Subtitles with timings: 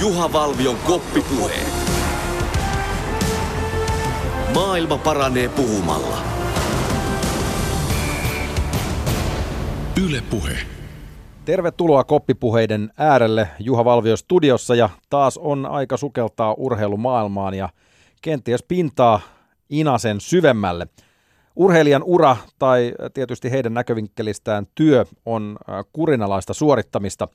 [0.00, 1.52] Juha Valvion koppipuhe.
[4.54, 6.16] Maailma paranee puhumalla.
[10.06, 10.58] Yle Puhe.
[11.44, 17.68] Tervetuloa koppipuheiden äärelle Juha Valvio studiossa ja taas on aika sukeltaa urheilumaailmaan ja
[18.22, 19.20] kenties pintaa
[19.70, 20.86] Inasen syvemmälle.
[21.56, 25.58] Urheilijan ura tai tietysti heidän näkövinkkelistään työ on
[25.92, 27.28] kurinalaista suorittamista.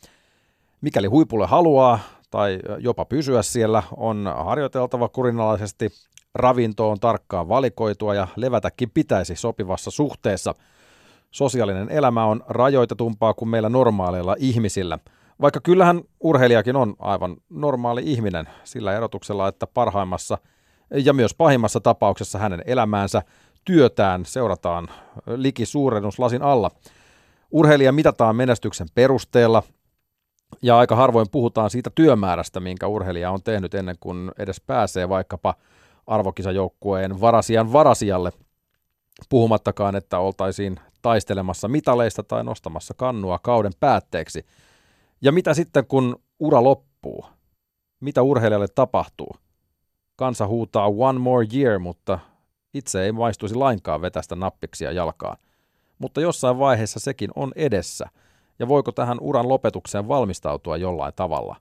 [0.82, 2.00] Mikäli huipulle haluaa
[2.34, 5.90] tai jopa pysyä siellä, on harjoiteltava kurinalaisesti,
[6.36, 10.56] ravinto on tarkkaan valikoitua ja levätäkin pitäisi sopivassa suhteessa.
[11.32, 15.00] Sosiaalinen elämä on rajoitetumpaa kuin meillä normaaleilla ihmisillä.
[15.42, 20.38] Vaikka kyllähän urheilijakin on aivan normaali ihminen sillä erotuksella, että parhaimmassa
[21.06, 23.22] ja myös pahimmassa tapauksessa hänen elämäänsä
[23.66, 24.88] työtään seurataan
[25.36, 26.72] liki suurennuslasin alla.
[27.52, 29.64] Urheilija mitataan menestyksen perusteella,
[30.62, 35.55] ja aika harvoin puhutaan siitä työmäärästä, minkä urheilija on tehnyt ennen kuin edes pääsee vaikkapa
[36.08, 38.31] arvokisajoukkueen varasijan varasijalle,
[39.30, 44.45] puhumattakaan, että oltaisiin taistelemassa mitaleista tai nostamassa kannua kauden päätteeksi.
[45.22, 47.25] Ja mitä sitten, kun ura loppuu?
[48.00, 49.35] Mitä urheilijalle tapahtuu?
[50.16, 52.19] Kansa huutaa one more year, mutta
[52.73, 55.38] itse ei maistuisi lainkaan vetästä nappiksia jalkaan.
[56.00, 58.09] Mutta jossain vaiheessa sekin on edessä–
[58.59, 61.56] ja voiko tähän uran lopetukseen valmistautua jollain tavalla.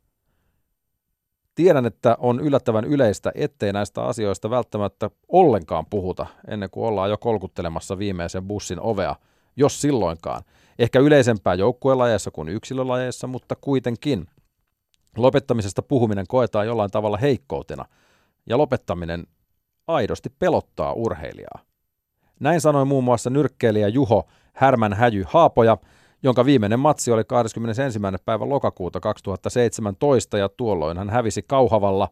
[1.55, 7.19] Tiedän, että on yllättävän yleistä, ettei näistä asioista välttämättä ollenkaan puhuta ennen kuin ollaan jo
[7.19, 9.17] kolkuttelemassa viimeisen bussin ovea,
[9.57, 10.43] jos silloinkaan.
[10.79, 14.27] Ehkä yleisempää joukkuelajeissa kuin yksilölajeissa, mutta kuitenkin.
[15.17, 17.85] Lopettamisesta puhuminen koetaan jollain tavalla heikkoutena,
[18.47, 19.27] ja lopettaminen
[19.87, 21.59] aidosti pelottaa urheilijaa.
[22.41, 25.77] Näin sanoi muun muassa nyrkkeilijä Juho Härmän Häjy Haapoja–
[26.23, 28.01] jonka viimeinen matsi oli 21.
[28.25, 32.09] päivä lokakuuta 2017 ja tuolloin hän hävisi Kauhavalla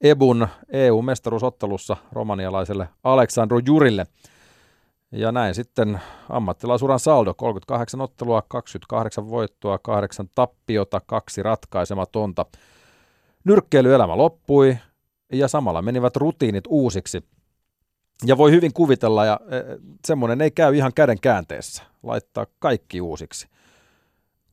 [0.00, 4.06] Ebun EU-mestaruusottelussa romanialaiselle Aleksandru Jurille.
[5.12, 12.46] Ja näin sitten ammattilaisuran saldo 38 ottelua, 28 voittoa, 8 tappiota, kaksi ratkaisematonta.
[13.44, 14.78] Nyrkkeilyelämä loppui
[15.32, 17.24] ja samalla menivät rutiinit uusiksi.
[18.26, 19.56] Ja voi hyvin kuvitella, ja e,
[20.06, 23.48] semmoinen ei käy ihan käden käänteessä, laittaa kaikki uusiksi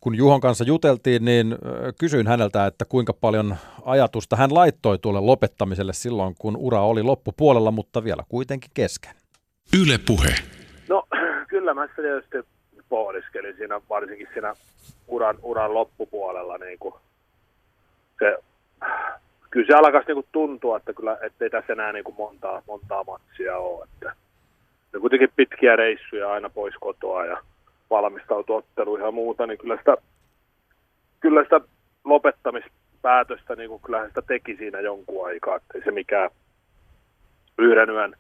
[0.02, 1.56] kun Juhon kanssa juteltiin, niin
[2.00, 3.56] kysyin häneltä, että kuinka paljon
[3.86, 9.16] ajatusta hän laittoi tuolle lopettamiselle silloin, kun ura oli loppupuolella, mutta vielä kuitenkin kesken.
[9.82, 10.36] Yle Puhe.
[10.90, 11.04] No
[11.50, 12.38] kyllä mä sitä tietysti
[12.90, 14.56] pohdiskelin siinä, varsinkin siinä
[15.08, 16.58] uran, uran loppupuolella.
[16.58, 16.94] Niin kuin
[18.20, 18.38] se,
[19.52, 23.04] kyllä se alkaisi niin kuin tuntua, että kyllä, ettei tässä enää niin kuin montaa, montaa
[23.04, 23.88] matsia ole.
[23.94, 24.16] Että
[24.94, 27.38] ne kuitenkin pitkiä reissuja aina pois kotoa ja
[27.90, 29.98] valmistautua otteluihin ja muuta, niin kyllä sitä,
[31.20, 31.62] kyllä sitä
[32.04, 36.30] lopettamispäätöstä, niin kuin kyllähän sitä teki siinä jonkun aikaa, että ei se mikään
[37.58, 38.16] yhden yön,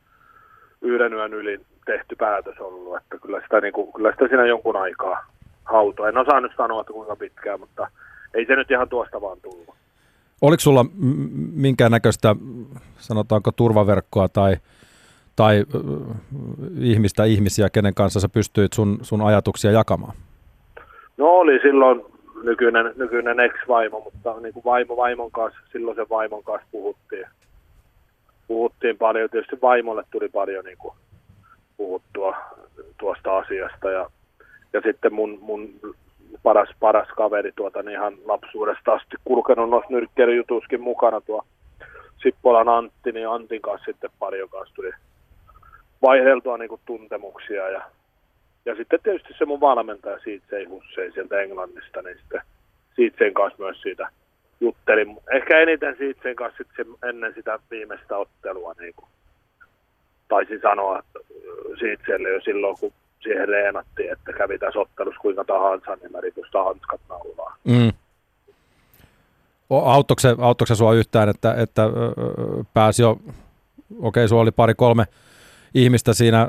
[0.81, 4.75] yhden yön yli tehty päätös ollut, että kyllä sitä, niin kuin, kyllä sitä siinä jonkun
[4.75, 5.25] aikaa
[5.65, 6.09] hautoi.
[6.09, 7.87] En osaa nyt sanoa, että kuinka pitkään, mutta
[8.33, 9.75] ei se nyt ihan tuosta vaan tullut.
[10.41, 10.85] Oliko sulla
[11.53, 12.35] minkäännäköistä,
[12.97, 14.55] sanotaanko turvaverkkoa tai
[15.39, 15.65] tai
[16.79, 20.13] ihmistä ihmisiä, kenen kanssa sä pystyit sun, sun ajatuksia jakamaan?
[21.17, 22.05] No oli silloin
[22.43, 27.25] nykyinen, nykyinen ex-vaimo, mutta niin kuin vaimo vaimon kanssa, silloin sen vaimon kanssa puhuttiin.
[28.47, 30.93] Puhuttiin paljon, tietysti vaimolle tuli paljon niin kuin
[31.77, 32.37] puhuttua
[32.97, 34.09] tuosta asiasta ja,
[34.73, 35.69] ja sitten mun, mun
[36.43, 41.45] paras, paras kaveri tuota, niin ihan lapsuudesta asti kulkenut noissa nyrkkeilyjutuskin mukana tuo
[42.23, 44.91] Sippolan Antti, niin Antin kanssa sitten paljon kanssa tuli
[46.01, 47.81] vaihdeltua niin kuin tuntemuksia ja,
[48.65, 52.41] ja sitten tietysti se mun valmentaja Siitsei Hussein sieltä Englannista, niin sitten
[52.95, 54.09] Siitsen kanssa myös siitä
[54.61, 55.17] juttelin.
[55.31, 59.09] Ehkä eniten Siitsen kanssa sitten ennen sitä viimeistä ottelua niin kuin
[60.27, 61.03] taisin sanoa
[61.79, 62.93] Siitselle jo silloin, kun
[63.23, 67.55] siihen reenattiin, että kävi tässä ottelussa kuinka tahansa, niin mä ripusta hanskat naulaa.
[67.63, 67.91] Mm.
[70.39, 71.81] Auttoiko se, sua yhtään, että, että
[72.73, 73.27] pääsi jo, okei,
[73.99, 75.05] okay, sulla oli pari-kolme
[75.73, 76.47] ihmistä siinä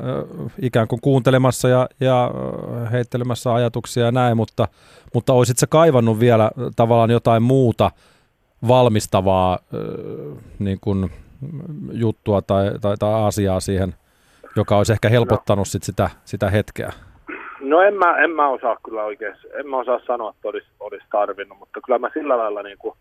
[0.62, 2.30] ikään kuin kuuntelemassa ja, ja
[2.92, 4.68] heittelemässä ajatuksia ja näin, mutta,
[5.14, 7.90] mutta olisit se kaivannut vielä tavallaan jotain muuta
[8.68, 9.58] valmistavaa
[10.58, 11.10] niin kuin
[11.92, 13.94] juttua tai, tai, tai asiaa siihen,
[14.56, 15.64] joka olisi ehkä helpottanut no.
[15.64, 16.92] sit sitä, sitä hetkeä?
[17.60, 21.06] No en mä, en mä osaa kyllä oikein, en mä osaa sanoa, että olisi, olisi
[21.12, 22.94] tarvinnut, mutta kyllä mä sillä lailla niin kuin,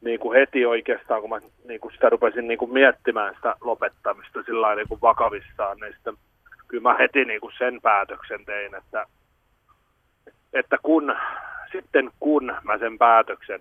[0.00, 4.42] niin kuin heti oikeastaan, kun mä niin kuin sitä rupesin niin kuin miettimään sitä lopettamista
[4.42, 6.14] sillä niin kuin vakavissaan, niin sitten
[6.68, 9.06] kyllä mä heti niin kuin sen päätöksen tein, että,
[10.52, 11.16] että kun,
[11.72, 13.60] sitten kun mä sen päätöksen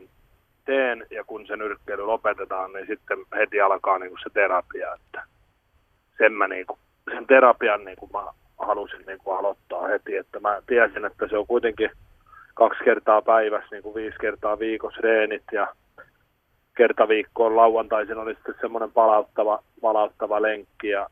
[0.65, 4.93] teen ja kun se nyrkkeily lopetetaan, niin sitten heti alkaa niin kuin se terapia.
[4.93, 5.23] Että
[6.17, 6.79] sen, mä niin kuin,
[7.13, 8.23] sen terapian niin kuin mä
[8.57, 11.91] halusin niin kuin aloittaa heti, että mä tiesin, että se on kuitenkin
[12.53, 15.67] kaksi kertaa päivässä, niin kuin viisi kertaa viikossa reenit ja
[16.77, 21.09] kerta viikkoon lauantaisin oli sitten semmoinen palauttava, palauttava lenkki ja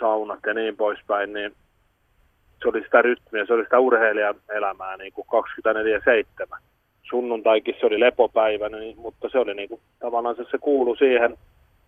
[0.00, 1.54] saunat ja niin poispäin, niin
[2.62, 5.26] se oli sitä rytmiä, se oli sitä urheilijan elämää niin kuin
[6.54, 6.58] 24-7.
[7.02, 11.38] Sunnuntaikin se oli lepopäivä, niin, mutta se oli niin kuin, tavallaan se, se kuulu siihen,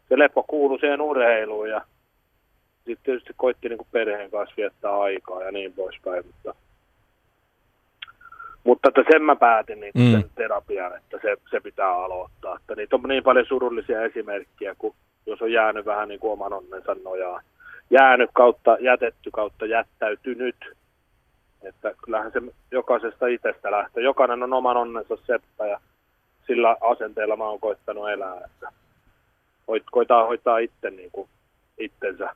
[0.09, 1.81] se lepo kuulu siihen urheiluun ja
[2.77, 6.55] sitten tietysti koitti niin kuin perheen kanssa viettää aikaa ja niin poispäin, mutta,
[8.65, 10.13] mutta että sen mä päätin niin mm.
[10.13, 12.57] sen terapian, että se, se pitää aloittaa.
[12.57, 14.95] Että niitä on niin paljon surullisia esimerkkejä, kun
[15.27, 17.43] jos on jäänyt vähän niin kuin oman onnensa nojaan
[17.91, 20.57] jäänyt kautta jätetty kautta jättäytynyt.
[21.63, 22.41] Että kyllähän se
[22.71, 24.03] jokaisesta itsestä lähtee.
[24.03, 25.81] Jokainen on oman onnensa seppä ja
[26.47, 28.41] sillä asenteella mä oon koittanut elää.
[28.45, 28.73] Että
[29.91, 31.29] koitaa hoitaa itse niin kuin
[31.79, 32.35] itsensä.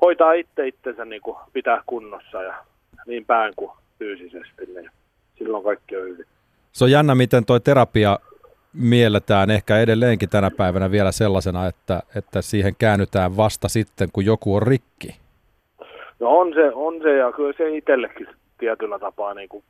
[0.00, 2.54] Hoitaa itse itsensä niin kuin pitää kunnossa ja
[3.06, 3.70] niin pään kuin
[4.04, 4.90] fyysisesti, niin
[5.38, 6.26] silloin kaikki on hyvin.
[6.72, 8.18] Se on jännä, miten toi terapia
[8.72, 14.54] mielletään ehkä edelleenkin tänä päivänä vielä sellaisena, että, että siihen käännytään vasta sitten, kun joku
[14.54, 15.16] on rikki?
[16.20, 18.26] No on se, on se ja kyllä se itsellekin
[18.58, 19.64] tietyllä tapaa niin kuin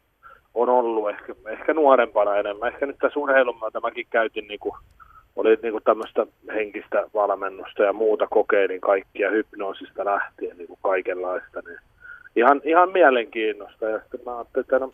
[0.55, 2.73] on ollut ehkä, ehkä nuorempana enemmän.
[2.73, 4.75] Ehkä nyt tässä urheilun myötä mäkin käytin, niin kuin,
[5.37, 11.61] oli niin kuin tämmöistä henkistä valmennusta ja muuta kokeilin kaikkia hypnoosista lähtien niin kuin kaikenlaista.
[11.67, 11.79] Niin
[12.37, 14.93] ihan, ihan mielenkiinnosta ja sitten mä ajattelin, että no,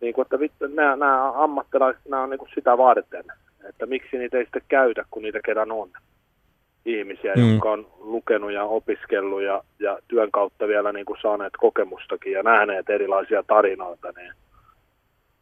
[0.00, 3.24] niin kuin, että vittu, nämä, nämä ammattilaiset, nämä on niin kuin sitä varten,
[3.68, 5.90] että miksi niitä ei sitten käytä, kun niitä kerran on
[6.86, 7.52] ihmisiä, mm.
[7.52, 12.42] jotka on lukenut ja opiskellut ja, ja työn kautta vielä niin kuin saaneet kokemustakin ja
[12.42, 14.32] nähneet erilaisia tarinoita, niin,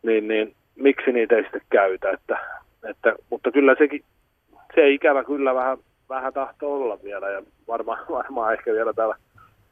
[0.03, 2.39] niin, niin miksi niitä ei sitten käytä, että,
[2.85, 4.05] että, mutta kyllä sekin,
[4.75, 5.79] se ikävä kyllä vähän,
[6.09, 9.17] vähän tahtoo olla vielä ja varmaan, varmaan ehkä vielä täällä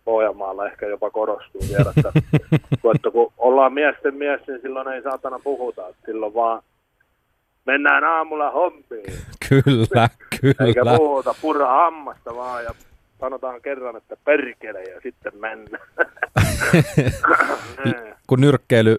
[0.07, 2.13] Pohjanmaalla ehkä jopa korostuu vielä, että,
[2.95, 6.63] että kun ollaan miesten mies, niin silloin ei saatana puhuta, silloin vaan
[7.67, 9.13] mennään aamulla hommiin.
[9.49, 10.09] Kyllä,
[10.41, 10.67] kyllä.
[10.67, 12.75] Eikä puhuta, purra hammasta vaan ja
[13.21, 15.87] sanotaan kerran, että perkele ja sitten mennään.
[18.27, 18.97] kun nyrkkeily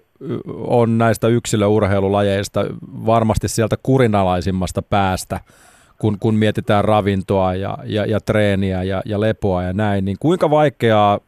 [0.57, 2.65] on näistä yksilöurheilulajeista
[3.05, 5.39] varmasti sieltä kurinalaisimmasta päästä,
[5.97, 10.49] kun, kun mietitään ravintoa ja, ja, ja treeniä ja, ja lepoa ja näin, niin kuinka
[10.49, 11.19] vaikeaa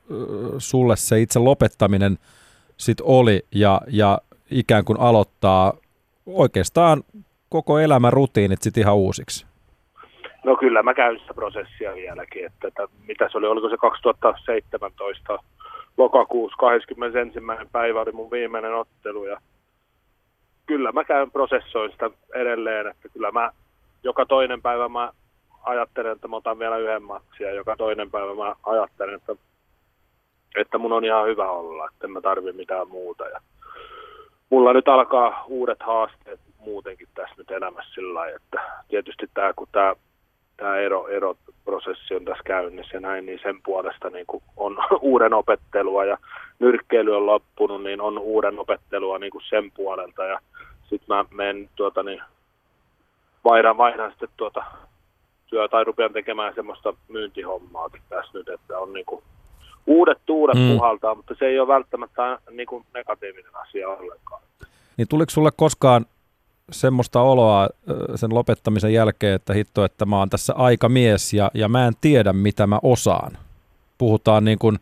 [0.57, 2.17] sulle se itse lopettaminen
[2.77, 4.19] sit oli ja, ja
[4.51, 5.73] ikään kuin aloittaa
[6.25, 7.03] oikeastaan
[7.49, 9.45] koko elämän rutiinit sitten ihan uusiksi?
[10.43, 15.39] No kyllä mä käyn sitä prosessia vieläkin, että, että mitä se oli, oliko se 2017
[15.97, 17.39] lokakuussa 21.
[17.71, 19.37] päivä oli mun viimeinen ottelu ja
[20.65, 23.51] kyllä mä käyn prosessoin sitä edelleen, että kyllä mä
[24.03, 25.11] joka toinen päivä mä
[25.63, 29.35] ajattelen, että mä otan vielä yhden matsin ja joka toinen päivä mä ajattelen, että,
[30.55, 33.27] että mun on ihan hyvä olla, että en mä tarvi mitään muuta.
[33.27, 33.39] Ja
[34.49, 39.67] mulla nyt alkaa uudet haasteet muutenkin tässä nyt elämässä sillä lailla, että tietysti tämä, kun
[39.71, 39.95] tämä
[40.59, 45.33] tämä ero, eroprosessi on tässä käynnissä ja näin, niin sen puolesta niin kuin on uuden
[45.33, 46.17] opettelua ja
[46.59, 50.39] nyrkkeily on loppunut, niin on uuden opettelua niin kuin sen puolelta ja
[50.81, 52.21] sitten mä menen tuota, niin
[53.45, 54.63] vaihdan, vaihdan sitten tuota
[55.49, 59.23] työ tai rupean tekemään semmoista myyntihommaakin tässä nyt, että on niinku
[59.87, 60.71] uudet tuulet mm.
[60.71, 64.41] puhaltaa, mutta se ei ole välttämättä niinku negatiivinen asia ollenkaan.
[64.97, 66.05] Niin tuliko sulle koskaan
[66.71, 67.69] semmoista oloa
[68.15, 72.33] sen lopettamisen jälkeen, että hitto, että mä oon tässä aikamies ja, ja mä en tiedä,
[72.33, 73.37] mitä mä osaan?
[73.97, 74.79] Puhutaan niin kuin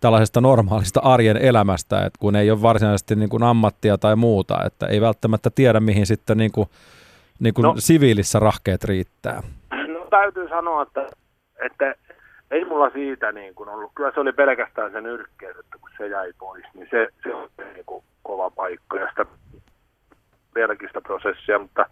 [0.00, 4.86] tällaisesta normaalista arjen elämästä, että kun ei ole varsinaisesti niin kuin ammattia tai muuta, että
[4.86, 6.68] ei välttämättä tiedä, mihin sitten niin kuin
[7.42, 9.42] niin kuin no, siviilissä rahkeet riittää?
[9.88, 11.06] No täytyy sanoa, että,
[11.64, 11.94] että
[12.50, 13.92] ei mulla siitä niin kuin ollut.
[13.94, 17.48] Kyllä se oli pelkästään sen yrkkeys, että kun se jäi pois, niin se, se oli
[17.74, 19.26] niin kuin kova paikka ja sitä
[20.54, 21.86] vieläkin sitä prosessia, mutta,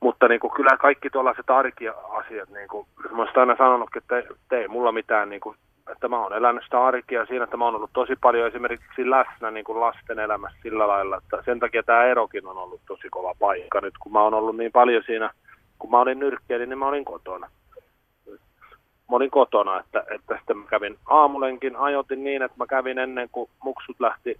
[0.00, 4.56] mutta niin kuin kyllä kaikki tuollaiset arkiasiat, niin kuin, mä olen aina sanonutkin, että, että
[4.56, 5.56] ei mulla mitään niin kuin
[5.92, 9.50] että mä oon elänyt sitä arkea siinä, että mä oon ollut tosi paljon esimerkiksi läsnä
[9.50, 13.34] niin kuin lasten elämässä sillä lailla, että sen takia tämä erokin on ollut tosi kova
[13.38, 15.30] paikka nyt, kun mä oon ollut niin paljon siinä,
[15.78, 17.50] kun mä olin nyrkkeeli, niin mä olin kotona.
[19.10, 23.28] Mä olin kotona, että, että sitten mä kävin aamulenkin, ajoitin niin, että mä kävin ennen
[23.32, 24.36] kuin muksut lähti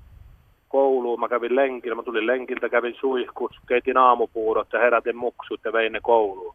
[0.69, 5.73] kouluun, mä kävin lenkillä, mä tulin lenkiltä, kävin suihkut, keitin aamupuurot ja herätin muksut ja
[5.73, 6.55] vein ne kouluun.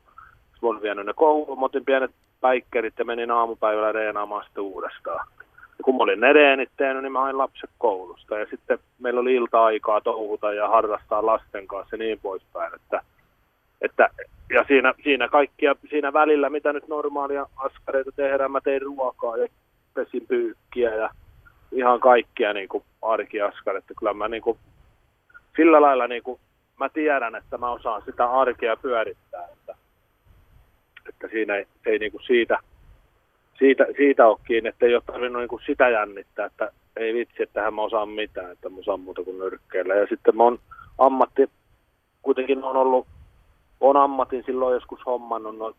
[0.62, 5.28] Sitten olin vienyt ne kouluun, mä otin pienet päikkerit ja menin aamupäivällä reenaamaan sitten uudestaan.
[5.50, 8.38] Ja kun mä olin ne reenit tehnyt, niin mä hain lapset koulusta.
[8.38, 12.74] Ja sitten meillä oli ilta-aikaa touhuta ja harrastaa lasten kanssa ja niin poispäin.
[12.76, 13.02] Että,
[13.82, 14.10] että,
[14.54, 19.48] ja siinä, siinä kaikkia, siinä välillä, mitä nyt normaalia askareita tehdään, mä tein ruokaa ja
[19.94, 21.10] pesin pyykkiä ja
[21.72, 23.94] ihan kaikkia niin kuin arkiaskareita.
[24.00, 24.58] Kyllä mä niin kuin,
[25.56, 26.40] sillä lailla niin kuin,
[26.80, 29.48] mä tiedän, että mä osaan sitä arkea pyörittää.
[29.54, 29.81] Että,
[31.10, 32.58] että siinä ei, ei niin kuin siitä,
[33.60, 37.44] siitä, siitä ole kiinni, että ei ole tarvinnut niin kuin sitä jännittää, että ei vitsi,
[37.44, 39.96] että mä osaan mitään, että mä osaan muuta kuin nyrkkeillä.
[39.96, 40.60] Ja sitten mä oon
[40.98, 41.50] ammatti,
[42.22, 43.08] kuitenkin on ollut,
[43.80, 45.74] on ammatin silloin joskus hommannut no,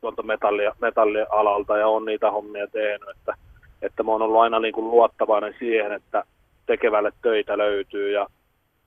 [0.00, 3.34] tuolta metallia, metallialalta ja on niitä hommia tehnyt, että,
[3.82, 6.24] että mä oon ollut aina niin kuin luottavainen siihen, että
[6.66, 8.26] tekevälle töitä löytyy ja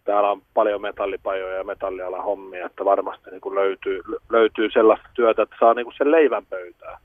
[0.03, 5.41] täällä on paljon metallipajoja ja metallialan hommia, että varmasti niin kuin löytyy, löytyy sellaista työtä,
[5.41, 6.97] että saa niin kuin sen leivän pöytään.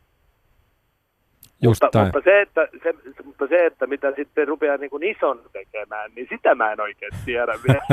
[1.63, 5.41] Just mutta, mutta, se, että, se, mutta se, että mitä sitten rupeaa niin kuin ison
[5.53, 7.87] tekemään, niin sitä mä en oikein tiedä vielä.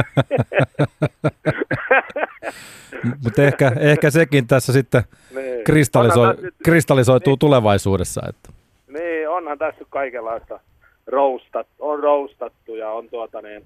[3.24, 5.04] mutta ehkä, ehkä sekin tässä sitten
[5.36, 5.64] niin.
[5.64, 8.22] kristallisoi, kristallisoituu tulevaisuudessa.
[8.30, 8.50] Että.
[8.88, 10.60] Niin, onhan tässä kaikenlaista
[11.08, 13.66] roustat, on roustattu ja on tuota niin,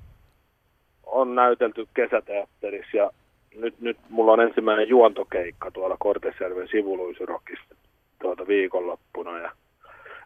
[1.11, 3.11] on näytelty kesäteatterissa ja
[3.55, 7.75] nyt, nyt mulla on ensimmäinen juontokeikka tuolla Kortesjärven sivuluisurokista
[8.21, 9.39] tuota viikonloppuna.
[9.39, 9.51] Ja,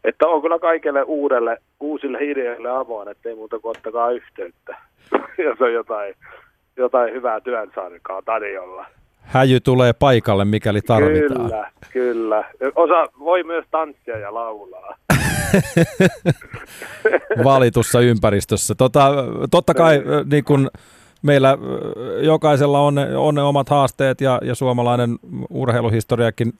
[0.04, 4.78] että on kyllä kaikille uudelle, uusille hirjeille avoin, ettei muuta kuin ottakaa yhteyttä,
[5.48, 6.16] jos on jotain,
[6.78, 8.86] jotain hyvää työnsarkaa tarjolla.
[9.32, 11.50] Häjy tulee paikalle, mikäli tarvitaan.
[11.50, 12.44] Kyllä, kyllä.
[12.76, 14.96] Osa voi myös tanssia ja laulaa.
[17.44, 18.76] valitussa ympäristössä.
[18.76, 19.14] Tota,
[19.52, 20.70] totta kai niin kun
[21.22, 21.58] meillä
[22.22, 25.20] jokaisella on, on ne omat haasteet ja, ja suomalainen
[25.50, 26.54] urheiluhistoriakin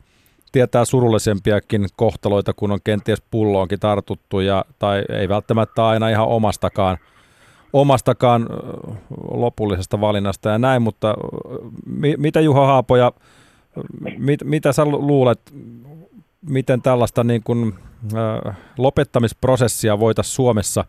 [0.51, 6.98] tietää surullisempiakin kohtaloita, kun on kenties pulloonkin tartuttu ja, tai ei välttämättä aina ihan omastakaan,
[7.74, 8.48] omastakaan
[9.32, 11.16] lopullisesta valinnasta ja näin, mutta
[11.86, 13.12] mi, mitä Juha Haapoja,
[14.18, 15.40] mit, mitä sä luulet,
[16.50, 17.74] miten tällaista niin kuin,
[18.78, 20.86] lopettamisprosessia voitaisiin Suomessa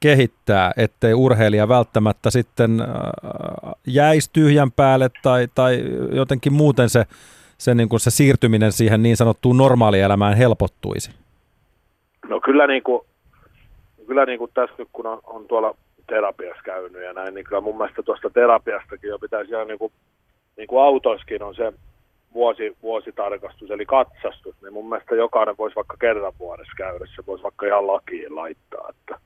[0.00, 2.86] kehittää, ettei urheilija välttämättä sitten äh,
[3.86, 7.06] jäisi tyhjän päälle tai, tai jotenkin muuten se,
[7.58, 11.10] se, niin kuin se siirtyminen siihen niin sanottuun normaalielämään helpottuisi?
[12.28, 13.00] No kyllä, niin kuin,
[14.14, 15.74] kyllä niin kuin tässä nyt kun on, on tuolla
[16.06, 19.92] terapiassa käynyt ja näin, niin kyllä mun mielestä tuosta terapiastakin jo pitäisi ihan niin kuin,
[20.56, 21.72] niin kuin autoiskin on se
[22.34, 27.42] vuosi, vuositarkastus, eli katsastus, niin mun mielestä jokainen voisi vaikka kerran vuodessa käydä, se voisi
[27.42, 29.20] vaikka ihan lakiin laittaa, että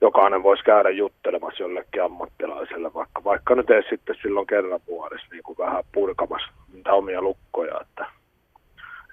[0.00, 5.42] jokainen voisi käydä juttelemassa jollekin ammattilaiselle, vaikka, vaikka nyt ei sitten silloin kerran vuodessa niin
[5.42, 8.06] kuin vähän purkamassa niitä omia lukkoja, että,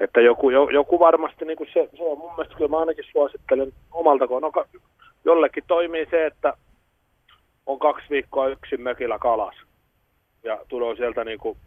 [0.04, 3.74] että joku, joku varmasti, niin kuin se, se on mun mielestä, kyllä mä ainakin suosittelen
[3.92, 4.80] omalta kohdalta, no,
[5.26, 6.54] jollekin toimii se, että
[7.66, 9.56] on kaksi viikkoa yksin mökillä kalas.
[10.44, 11.58] Ja tulee sieltä niin kuin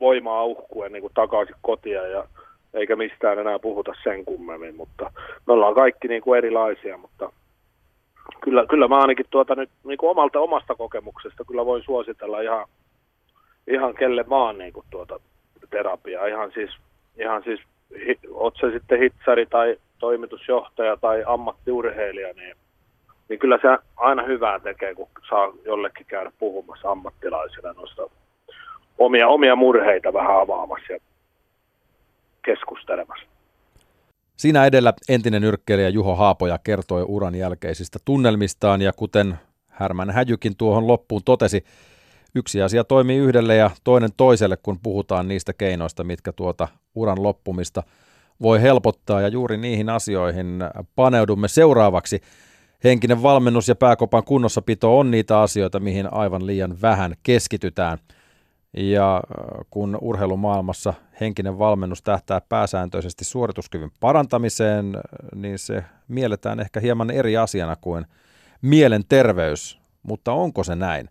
[0.00, 2.24] voimaa uhkuen niin kuin takaisin kotia ja
[2.74, 5.12] eikä mistään enää puhuta sen kummemmin, mutta
[5.46, 7.32] me ollaan kaikki niin kuin erilaisia, mutta
[8.40, 12.66] kyllä, kyllä mä ainakin tuota nyt niin kuin omalta omasta kokemuksesta kyllä voin suositella ihan,
[13.66, 15.20] ihan kelle vaan niin kuin tuota
[15.70, 16.70] terapiaa, ihan siis,
[17.18, 17.60] ihan siis
[18.30, 22.56] oot se sitten hitsari tai toimitusjohtaja tai ammattiurheilija, niin,
[23.28, 28.02] niin kyllä se aina hyvää tekee, kun saa jollekin käydä puhumassa ammattilaisena noista
[28.98, 30.98] omia, omia murheita vähän avaamassa ja
[32.44, 33.26] keskustelemassa.
[34.36, 39.34] Siinä edellä entinen nyrkkeilijä Juho Haapoja kertoi uran jälkeisistä tunnelmistaan ja kuten
[39.68, 41.64] Härmän Häjykin tuohon loppuun totesi,
[42.34, 47.82] yksi asia toimii yhdelle ja toinen toiselle, kun puhutaan niistä keinoista, mitkä tuota uran loppumista
[48.42, 50.64] voi helpottaa ja juuri niihin asioihin
[50.96, 52.20] paneudumme seuraavaksi.
[52.84, 57.98] Henkinen valmennus ja pääkopan kunnossapito on niitä asioita, mihin aivan liian vähän keskitytään–
[58.76, 64.96] ja äh, kun urheilumaailmassa henkinen valmennus tähtää pääsääntöisesti suorituskyvyn parantamiseen,
[65.34, 68.06] niin se mielletään ehkä hieman eri asiana kuin
[68.62, 71.08] mielenterveys, mutta onko se näin?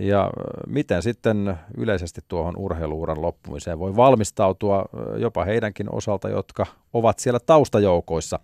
[0.00, 0.30] Ja äh,
[0.66, 7.40] miten sitten yleisesti tuohon urheiluuran loppumiseen voi valmistautua äh, jopa heidänkin osalta, jotka ovat siellä
[7.40, 8.38] taustajoukoissa?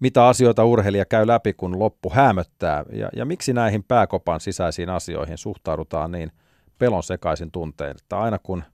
[0.00, 2.84] Mitä asioita urheilija käy läpi, kun loppu hämöttää?
[2.92, 6.32] Ja, ja miksi näihin pääkopan sisäisiin asioihin suhtaudutaan niin–
[6.80, 7.96] pelon sekaisin tunteen.
[7.96, 8.64] Että aina kun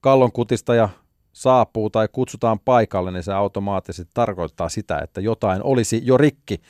[0.00, 0.88] kallon kutistaja
[1.32, 6.60] saapuu tai kutsutaan paikalle, niin se automaattisesti tarkoittaa sitä, että jotain olisi jo rikki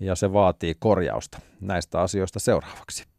[0.00, 1.38] ja se vaatii korjausta.
[1.60, 3.13] Näistä asioista seuraavaksi.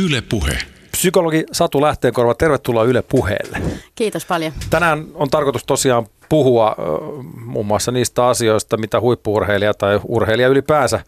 [0.00, 0.58] Yle Puhe.
[0.90, 3.58] Psykologi Satu Lähteenkorva, tervetuloa Yle Puheelle.
[3.94, 4.52] Kiitos paljon.
[4.70, 6.76] Tänään on tarkoitus tosiaan puhua
[7.44, 11.00] muun muassa niistä asioista, mitä huippuurheilija tai urheilija ylipäänsä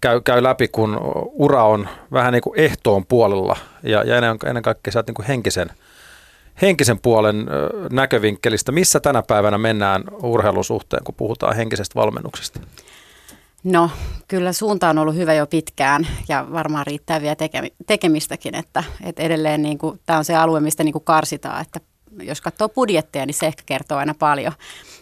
[0.00, 0.98] käy, käy läpi, kun
[1.32, 5.26] ura on vähän niin kuin ehtoon puolella ja, ja ennen, ennen kaikkea sieltä niin kuin
[5.26, 5.70] henkisen,
[6.62, 7.46] henkisen puolen
[7.92, 8.72] näkövinkkelistä.
[8.72, 12.60] Missä tänä päivänä mennään urheilun suhteen, kun puhutaan henkisestä valmennuksesta?
[13.64, 13.90] No
[14.28, 17.36] kyllä suunta on ollut hyvä jo pitkään ja varmaan riittää vielä
[17.86, 21.80] tekemistäkin, että, että edelleen niin kuin, tämä on se alue, mistä niin kuin karsitaan, että
[22.22, 24.52] jos katsoo budjetteja, niin se ehkä kertoo aina paljon.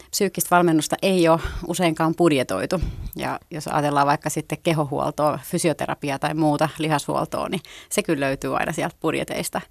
[0.09, 2.81] Psyykkistä valmennusta ei ole useinkaan budjetoitu
[3.15, 8.71] ja jos ajatellaan vaikka sitten kehohuoltoa, fysioterapiaa tai muuta lihashuoltoa, niin se kyllä löytyy aina
[8.71, 9.61] sieltä budjeteista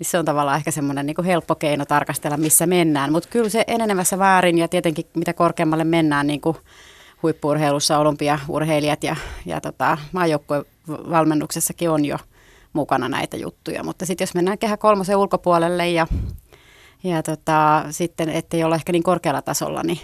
[0.00, 3.12] niin se on tavallaan ehkä semmoinen niin helppo keino tarkastella, missä mennään.
[3.12, 6.56] Mutta kyllä se enenevässä väärin ja tietenkin mitä korkeammalle mennään niin kuin
[7.22, 12.16] huippuurheilussa olympiaurheilijat ja, ja tota, maajoukkuevalmennuksessakin on jo
[12.72, 13.82] mukana näitä juttuja.
[13.82, 16.06] Mutta sitten jos mennään kehä kolmosen ulkopuolelle ja,
[17.04, 20.00] ja tota, sitten ettei olla ehkä niin korkealla tasolla, niin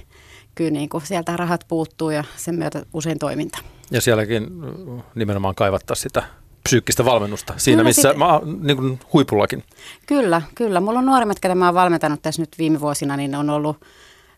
[0.55, 3.59] kyllä niin kuin sieltä rahat puuttuu ja sen myötä usein toiminta.
[3.91, 4.47] Ja sielläkin
[5.15, 6.23] nimenomaan kaivattaa sitä
[6.63, 8.19] psyykkistä valmennusta siinä, kyllä, missä sit...
[8.19, 9.65] mä, niin kuin huipullakin.
[10.07, 10.81] Kyllä, kyllä.
[10.81, 13.77] Mulla on nuorimmat, ketä mä oon valmentanut tässä nyt viime vuosina, niin on ollut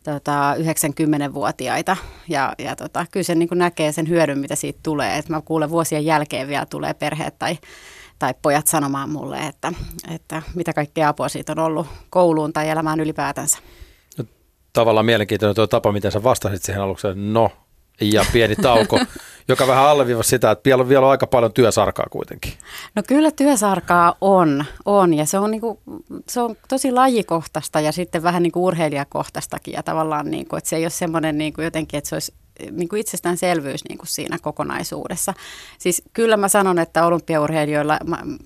[0.04, 1.96] tota, 90-vuotiaita
[2.28, 5.18] ja, ja tota, kyllä se niin näkee sen hyödyn, mitä siitä tulee.
[5.18, 7.58] Et mä kuulen vuosien jälkeen vielä tulee perheet tai,
[8.18, 9.72] tai pojat sanomaan mulle, että,
[10.10, 13.58] että mitä kaikkea apua siitä on ollut kouluun tai elämään ylipäätänsä.
[14.18, 14.24] No,
[14.72, 17.50] tavallaan mielenkiintoinen tuo tapa, miten sä vastasit siihen alukseen, no
[18.00, 19.00] ja pieni tauko,
[19.48, 22.52] joka vähän alleviivasi sitä, että vielä, vielä on aika paljon työsarkaa kuitenkin.
[22.94, 25.80] No kyllä työsarkaa on, on ja se on, niinku,
[26.28, 30.70] se on tosi lajikohtaista ja sitten vähän niin kuin urheilijakohtaistakin ja tavallaan, niin kuin, että
[30.70, 32.32] se ei ole semmoinen niin kuin jotenkin, että se olisi
[32.70, 35.34] niin kuin itsestäänselvyys niin kuin siinä kokonaisuudessa.
[35.78, 37.98] Siis kyllä mä sanon, että olympiaurheilijoilla,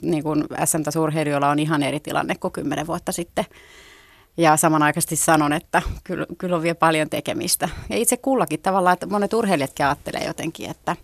[0.02, 3.44] niin kuin SM-tasurheilijoilla on ihan eri tilanne kuin kymmenen vuotta sitten.
[4.36, 7.68] Ja samanaikaisesti sanon, että kyllä, kyllä on vielä paljon tekemistä.
[7.90, 10.96] Ja itse kullakin tavallaan, että monet urheilijatkin ajattelee jotenkin, että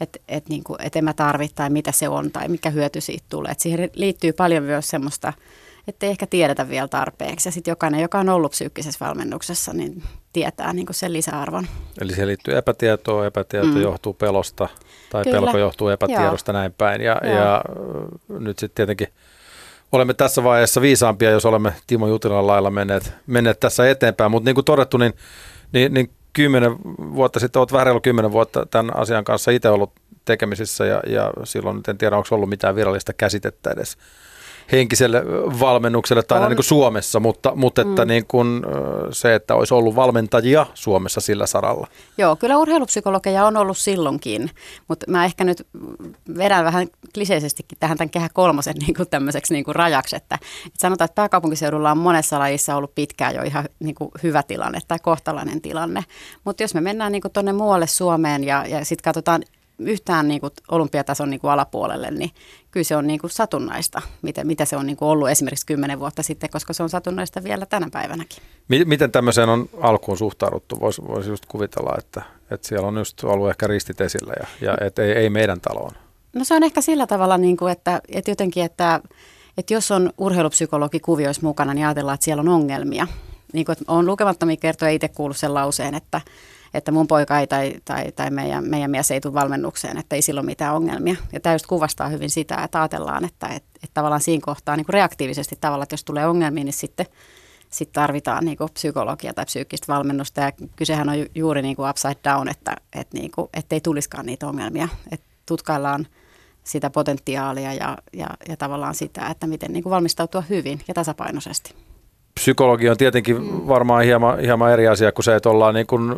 [0.00, 3.00] että et niin kuin, et en mä tarvitse tai mitä se on tai mikä hyöty
[3.00, 3.52] siitä tulee.
[3.52, 5.32] Et siihen liittyy paljon myös semmoista,
[5.88, 7.48] että ei ehkä tiedetä vielä tarpeeksi.
[7.48, 10.02] Ja sitten jokainen, joka on ollut psyykkisessä valmennuksessa, niin
[10.32, 11.66] tietää niin kuin sen lisäarvon.
[12.00, 13.82] Eli siihen liittyy epätietoa, epätieto mm.
[13.82, 14.68] johtuu pelosta
[15.10, 15.40] tai Kyllä.
[15.40, 16.58] pelko johtuu epätiedosta Joo.
[16.58, 17.00] näin päin.
[17.00, 17.64] Ja, ja
[18.28, 19.08] nyt sitten tietenkin–
[19.92, 24.30] olemme tässä vaiheessa viisaampia, jos olemme Timo Jutilan lailla menneet, menneet tässä eteenpäin.
[24.30, 25.12] Mutta niin kuin todettu, niin,
[25.72, 29.92] niin, niin kymmenen vuotta sitten, olet vähän reilu kymmenen vuotta tämän asian kanssa itse ollut
[30.24, 33.96] tekemisissä ja, ja silloin nyt en tiedä, onko ollut mitään virallista käsitettä edes
[34.72, 35.22] henkiselle
[35.60, 38.08] valmennukselle tai niin kuin Suomessa, mutta, mutta että mm.
[38.08, 38.62] niin kuin
[39.10, 41.86] se, että olisi ollut valmentajia Suomessa sillä saralla.
[42.18, 44.50] Joo, kyllä urheilupsykologeja on ollut silloinkin,
[44.88, 45.66] mutta mä ehkä nyt
[46.38, 50.78] vedän vähän kliseisestikin tähän tämän kehä kolmosen niin kuin tämmöiseksi niin kuin rajaksi, että, että
[50.78, 54.98] sanotaan, että pääkaupunkiseudulla on monessa lajissa ollut pitkään jo ihan niin kuin hyvä tilanne tai
[55.02, 56.04] kohtalainen tilanne,
[56.44, 59.42] mutta jos me mennään niin tuonne muualle Suomeen ja, ja sitten katsotaan
[59.88, 62.30] yhtään niin kuin olympiatason niin kuin alapuolelle, niin
[62.70, 66.00] kyllä se on niin kuin satunnaista, mitä, mitä se on niin kuin ollut esimerkiksi kymmenen
[66.00, 68.42] vuotta sitten, koska se on satunnaista vielä tänä päivänäkin.
[68.68, 70.80] Miten tämmöiseen on alkuun suhtauduttu?
[70.80, 74.86] Voisi vois just kuvitella, että, että siellä on just ollut ehkä ristit esillä ja, ja
[74.86, 75.92] et ei, ei meidän taloon.
[76.32, 79.00] No se on ehkä sillä tavalla, niin kuin, että, että jotenkin, että,
[79.58, 83.06] että jos on urheilupsykologi kuvioissa mukana, niin ajatellaan, että siellä on ongelmia.
[83.52, 86.20] Niin kuin, olen lukemattomia kertoja itse kuullut sen lauseen, että,
[86.74, 90.22] että mun poika ei tai, tai, tai meidän, meidän mies ei tule valmennukseen, että ei
[90.22, 91.16] silloin mitään ongelmia.
[91.32, 94.86] Ja tämä just kuvastaa hyvin sitä, että ajatellaan, että, että, että tavallaan siinä kohtaa niin
[94.86, 97.06] kuin reaktiivisesti tavallaan, että jos tulee ongelmia, niin sitten
[97.70, 100.40] sit tarvitaan niin psykologia tai psyykkistä valmennusta.
[100.40, 104.48] Ja kysehän on juuri niin kuin upside down, että, että, niin kuin, ettei tulisikaan niitä
[104.48, 104.88] ongelmia.
[105.12, 106.06] Että tutkaillaan
[106.64, 111.74] sitä potentiaalia ja, ja, ja tavallaan sitä, että miten niin kuin valmistautua hyvin ja tasapainoisesti.
[112.34, 113.68] Psykologi on tietenkin mm.
[113.68, 116.12] varmaan hieman, hieman eri asia kuin se, että ollaan niin kuin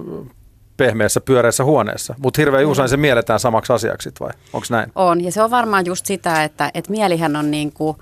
[0.76, 2.14] pehmeässä pyöreässä huoneessa.
[2.18, 4.92] Mutta hirveän usein se mielletään samaksi asiaksi vai onko näin?
[4.94, 7.96] On ja se on varmaan just sitä, että, että mielihän on niin kuin,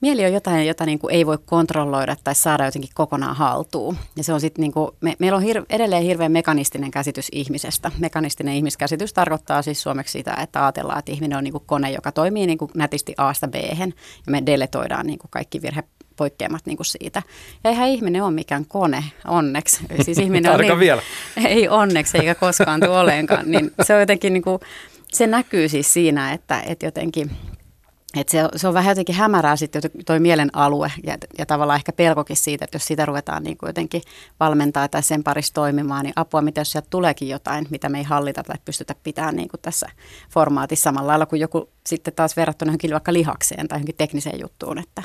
[0.00, 3.96] mieli on jotain, jota niin kuin ei voi kontrolloida tai saada jotenkin kokonaan haltuun.
[4.16, 7.90] Ja se on sitten niin kuin, me, meillä on hir, edelleen hirveän mekanistinen käsitys ihmisestä.
[7.98, 12.12] Mekanistinen ihmiskäsitys tarkoittaa siis suomeksi sitä, että ajatellaan, että ihminen on niin kuin kone, joka
[12.12, 13.86] toimii niin kuin nätisti A-sta b ja
[14.30, 15.84] me deletoidaan niin kuin kaikki virhe
[16.16, 17.22] poikkeamat niin kuin siitä.
[17.64, 19.80] Ja eihän ihminen ole mikään kone, onneksi.
[20.02, 21.02] Siis ihminen on niin, vielä.
[21.46, 23.50] Ei onneksi, eikä koskaan tule oleenkaan.
[23.50, 24.60] Niin se on jotenkin niin kuin,
[25.12, 27.30] se näkyy siis siinä, että, että jotenkin
[28.16, 31.92] et se, se on vähän jotenkin hämärää sitten toi mielen alue ja, ja tavallaan ehkä
[31.92, 34.02] pelkokin siitä, että jos sitä ruvetaan niin kuin jotenkin
[34.40, 38.04] valmentaa tai sen parissa toimimaan, niin apua, mitä jos sieltä tuleekin jotain, mitä me ei
[38.04, 39.86] hallita tai pystytä pitämään niin kuin tässä
[40.30, 44.78] formaatissa samalla lailla kuin joku sitten taas verrattuna johonkin vaikka lihakseen tai johonkin tekniseen juttuun,
[44.78, 45.02] että,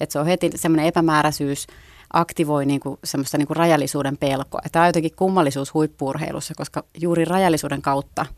[0.00, 1.66] että se on heti semmoinen epämääräisyys,
[2.12, 4.60] aktivoi niin kuin semmoista niin kuin rajallisuuden pelkoa.
[4.72, 8.26] Tämä on jotenkin kummallisuus huippuurheilussa, koska juuri rajallisuuden kautta–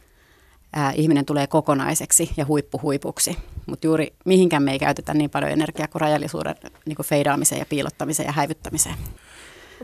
[0.72, 3.36] ää, ihminen tulee kokonaiseksi ja huippuhuipuksi.
[3.66, 6.54] Mutta juuri mihinkään me ei käytetä niin paljon energiaa kuin rajallisuuden
[6.86, 8.94] niin kuin feidaamiseen ja piilottamiseen ja häivyttämiseen.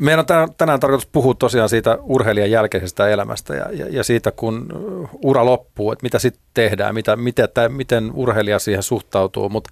[0.01, 4.67] Meidän on tänään, tarkoitus puhua tosiaan siitä urheilijan jälkeisestä elämästä ja, ja, ja siitä, kun
[5.23, 9.49] ura loppuu, että mitä sitten tehdään, mitä, miten, tai miten urheilija siihen suhtautuu.
[9.49, 9.71] Mutta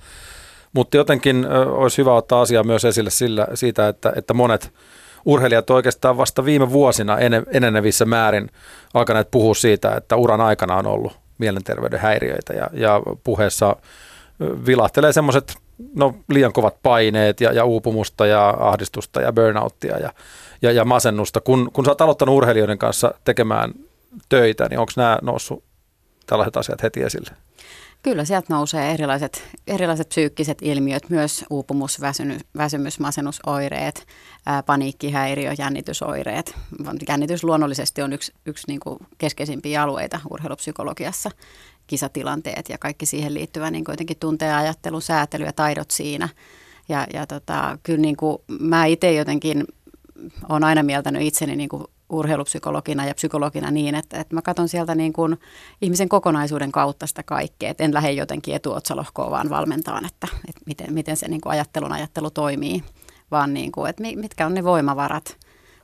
[0.74, 4.72] mutta jotenkin olisi hyvä ottaa asiaa myös esille sillä, siitä, että, että monet
[5.24, 7.16] urheilijat oikeastaan vasta viime vuosina
[7.52, 8.50] enenevissä määrin
[8.94, 13.76] alkaneet puhua siitä, että uran aikana on ollut mielenterveyden häiriöitä ja, ja puheessa
[14.66, 15.54] vilahtelee semmoiset
[15.94, 20.12] no, liian kovat paineet ja, ja uupumusta ja ahdistusta ja burnouttia ja,
[20.62, 21.40] ja, ja masennusta.
[21.40, 23.74] Kun, kun sä oot aloittanut urheilijoiden kanssa tekemään
[24.28, 25.64] töitä, niin onko nämä noussut
[26.26, 27.30] tällaiset asiat heti esille?
[28.04, 34.06] Kyllä sieltä nousee erilaiset, erilaiset psyykkiset ilmiöt, myös uupumus, väsymys, väsymys masennusoireet,
[34.46, 36.54] ää, paniikkihäiriö, jännitysoireet.
[37.08, 41.30] Jännitys luonnollisesti on yksi, yksi niin kuin keskeisimpiä alueita urheilupsykologiassa,
[41.86, 46.28] kisatilanteet ja kaikki siihen liittyvä niin jotenkin tunteen ajattelu, säätely ja taidot siinä.
[46.88, 49.64] Ja, ja tota, kyllä niin kuin mä itse jotenkin
[50.48, 54.94] olen aina mieltänyt itseni niin kuin urheilupsykologina ja psykologina niin, että, että mä katson sieltä
[54.94, 55.36] niin kuin
[55.82, 60.94] ihmisen kokonaisuuden kautta sitä kaikkea, että en lähde jotenkin etuotsalohkoon vaan valmentaan, että, että miten,
[60.94, 62.82] miten se niin kuin ajattelun ajattelu toimii,
[63.30, 65.36] vaan niin kuin, että mitkä on ne voimavarat,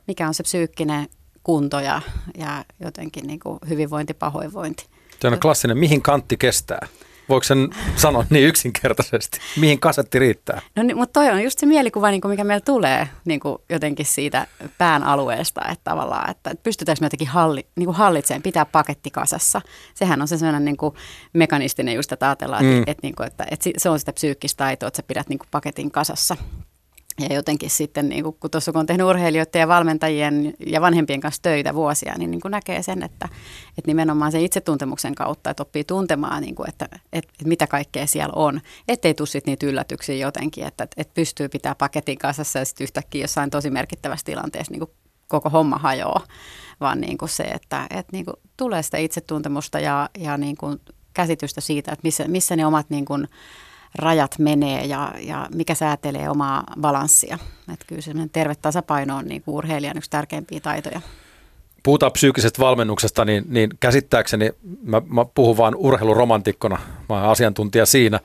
[0.07, 1.07] mikä on se psyykkinen
[1.43, 2.01] kunto ja,
[2.37, 4.85] ja jotenkin niin kuin hyvinvointi, pahoinvointi.
[5.21, 6.87] Se on klassinen, mihin kantti kestää?
[7.31, 9.39] Voiko sen sanoa niin yksinkertaisesti?
[9.57, 10.61] Mihin kasetti riittää?
[10.75, 13.57] No niin, mutta toi on just se mielikuva, niin kuin mikä meillä tulee niin kuin
[13.69, 18.65] jotenkin siitä pään alueesta, että tavallaan, että pystytäänkö me jotenkin halli, niin kuin hallitsemaan, pitää
[18.65, 19.61] paketti kasassa.
[19.93, 20.95] Sehän on se sellainen niin kuin
[21.33, 22.79] mekanistinen just, että ajatellaan, mm.
[22.79, 25.39] että, että, niin kuin, että, että se on sitä psyykkistä taitoa, että sä pidät niin
[25.39, 26.37] kuin paketin kasassa.
[27.29, 31.41] Ja jotenkin sitten, niin kun tuossa kun on tehnyt urheilijoiden ja valmentajien ja vanhempien kanssa
[31.41, 33.29] töitä vuosia, niin, niin näkee sen, että,
[33.77, 38.07] että nimenomaan sen itsetuntemuksen kautta, että oppii tuntemaan, niin kuin, että, että, että mitä kaikkea
[38.07, 38.61] siellä on.
[38.87, 43.23] Ettei tule sitten niitä yllätyksiä jotenkin, että, että pystyy pitää paketin kasassa ja sitten yhtäkkiä
[43.23, 44.91] jossain tosi merkittävässä tilanteessa niin kuin
[45.27, 46.27] koko homma hajoaa.
[46.79, 50.79] Vaan niin kuin se, että, että niin kuin tulee sitä itsetuntemusta ja, ja niin kuin
[51.13, 53.27] käsitystä siitä, että missä, missä ne omat niin kuin,
[53.95, 57.37] rajat menee ja, ja mikä säätelee omaa balanssia.
[57.73, 61.01] Että kyllä semmoinen terve tasapaino on niin kuin urheilijan yksi tärkeimpiä taitoja.
[61.83, 64.51] Puhutaan psyykkisestä valmennuksesta, niin, niin käsittääkseni,
[64.83, 68.19] mä, mä puhun vaan urheiluromantikkona, mä olen asiantuntija siinä,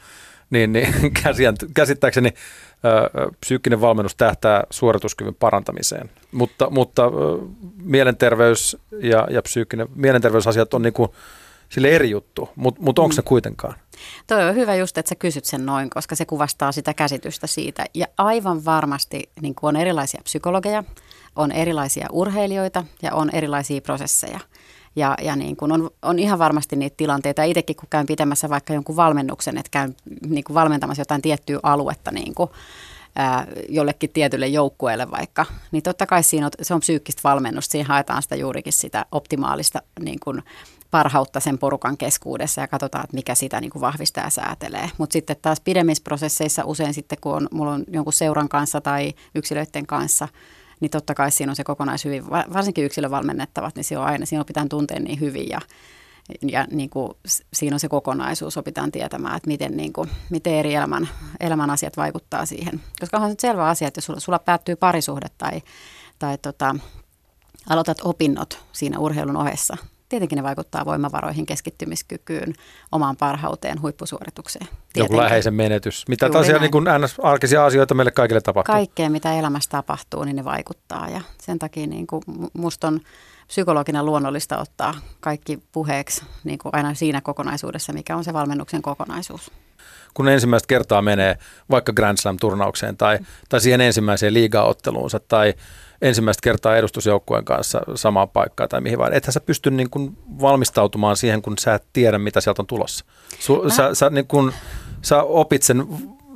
[0.51, 0.95] niin, niin
[1.75, 6.11] käsittääkseni ö, psyykkinen valmennus tähtää suorituskyvyn parantamiseen.
[6.33, 7.09] Mutta, mutta ö,
[7.83, 11.09] mielenterveys ja, ja psyykkinen, mielenterveysasiat on niin kuin
[11.69, 13.15] sille eri juttu, mutta mut onko mm.
[13.17, 13.75] se kuitenkaan?
[14.27, 17.85] Toi on hyvä just, että sä kysyt sen noin, koska se kuvastaa sitä käsitystä siitä.
[17.95, 20.85] Ja aivan varmasti niin on erilaisia psykologeja,
[21.37, 24.41] on erilaisia urheilijoita ja on erilaisia prosesseja.
[24.97, 27.43] Ja, ja niin kuin on, on ihan varmasti niitä tilanteita.
[27.43, 29.97] Itsekin kun käyn pitämässä vaikka jonkun valmennuksen, että käyn
[30.29, 32.51] niin valmentamassa jotain tiettyä aluetta niin kuin,
[33.17, 37.73] ää, jollekin tietylle joukkueelle vaikka, niin totta kai siinä on, se on psyykkistä valmennusta.
[37.73, 40.43] Siinä haetaan sitä juurikin sitä optimaalista niin kuin,
[40.91, 44.91] parhautta sen porukan keskuudessa ja katsotaan, että mikä sitä niin kuin vahvistaa ja säätelee.
[44.99, 49.15] Mutta sitten taas pidemmissä prosesseissa usein sitten, kun on, mulla on jonkun seuran kanssa tai
[49.35, 50.29] yksilöiden kanssa,
[50.81, 54.69] niin totta kai siinä on se kokonaishyvin, varsinkin yksilövalmennettavat, niin siinä on aina, siinä opitaan
[54.69, 55.61] tunteen niin hyvin ja,
[56.43, 57.13] ja niin kuin,
[57.53, 61.09] siinä on se kokonaisuus, opitaan tietämään, että miten, niin kuin, miten eri elämän,
[61.41, 62.81] elämän asiat vaikuttaa siihen.
[63.01, 65.63] Koska on se selvä asia, että jos sulla, sulla päättyy parisuhde tai,
[66.19, 66.77] tai tota,
[67.69, 69.77] aloitat opinnot siinä urheilun ohessa,
[70.09, 72.55] tietenkin ne vaikuttaa voimavaroihin, keskittymiskykyyn,
[72.93, 74.67] omaan parhauteen, huippusuoritukseen.
[74.67, 75.03] Tietenkin.
[75.03, 76.09] Joku läheisen menetys.
[76.09, 76.85] Mitä tosiaan niin kuin
[77.23, 78.75] arkisia asioita meille kaikille tapahtuu?
[78.75, 81.09] Kaikkea, mitä elämässä tapahtuu, niin ne vaikuttaa.
[81.09, 83.01] Ja sen takia niin kuin musta on
[83.47, 89.51] psykologina luonnollista ottaa kaikki puheeksi niin kuin aina siinä kokonaisuudessa, mikä on se valmennuksen kokonaisuus
[90.15, 91.39] kun ensimmäistä kertaa menee
[91.71, 95.55] vaikka Grand Slam-turnaukseen tai, tai siihen ensimmäiseen liigaotteluunsa tai
[96.03, 99.13] ensimmäistä kertaa edustusjoukkueen kanssa samaan paikkaan tai mihin vaan.
[99.13, 103.05] Ethän sä pysty niin kuin valmistautumaan siihen, kun sä et tiedä, mitä sieltä on tulossa.
[103.39, 104.53] Su, sä, sä, niin kuin,
[105.03, 105.87] sä opit sen,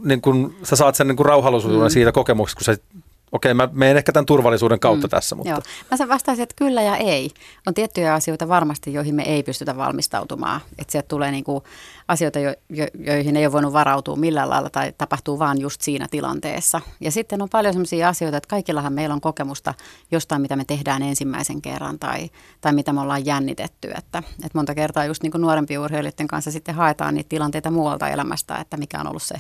[0.05, 1.91] niin kuin, sä saat sen niin kuin rauhallisuuden mm.
[1.91, 2.83] siitä kokemuksesta, kun sä
[3.33, 5.51] Okei, mä menen ehkä tämän turvallisuuden kautta mm, tässä, mutta...
[5.51, 5.61] Joo.
[5.91, 7.31] Mä sen vastaisin, että kyllä ja ei.
[7.67, 10.61] On tiettyjä asioita varmasti, joihin me ei pystytä valmistautumaan.
[10.79, 11.63] Että sieltä tulee niinku
[12.09, 16.07] asioita, jo, jo, joihin ei ole voinut varautua millään lailla tai tapahtuu vaan just siinä
[16.11, 16.81] tilanteessa.
[17.01, 19.75] Ja sitten on paljon sellaisia asioita, että kaikillahan meillä on kokemusta
[20.11, 23.89] jostain, mitä me tehdään ensimmäisen kerran tai, tai mitä me ollaan jännitetty.
[23.99, 28.09] Että, että monta kertaa just niin kuin nuorempien urheilijoiden kanssa sitten haetaan niitä tilanteita muualta
[28.09, 29.35] elämästä, että mikä on ollut se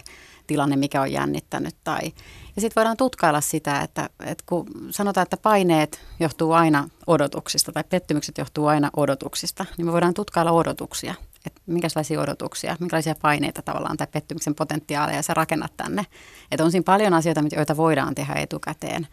[0.46, 1.74] tilanne, mikä on jännittänyt.
[1.84, 2.12] Tai,
[2.56, 7.84] ja sitten voidaan tutkailla sitä, että, että kun sanotaan, että paineet johtuu aina odotuksista tai
[7.84, 11.14] pettymykset johtuu aina odotuksista, niin me voidaan tutkailla odotuksia.
[11.46, 16.06] Että minkälaisia odotuksia, minkälaisia paineita tavallaan tai pettymyksen potentiaaleja sä rakennat tänne.
[16.50, 19.08] Että on siinä paljon asioita, joita voidaan tehdä etukäteen.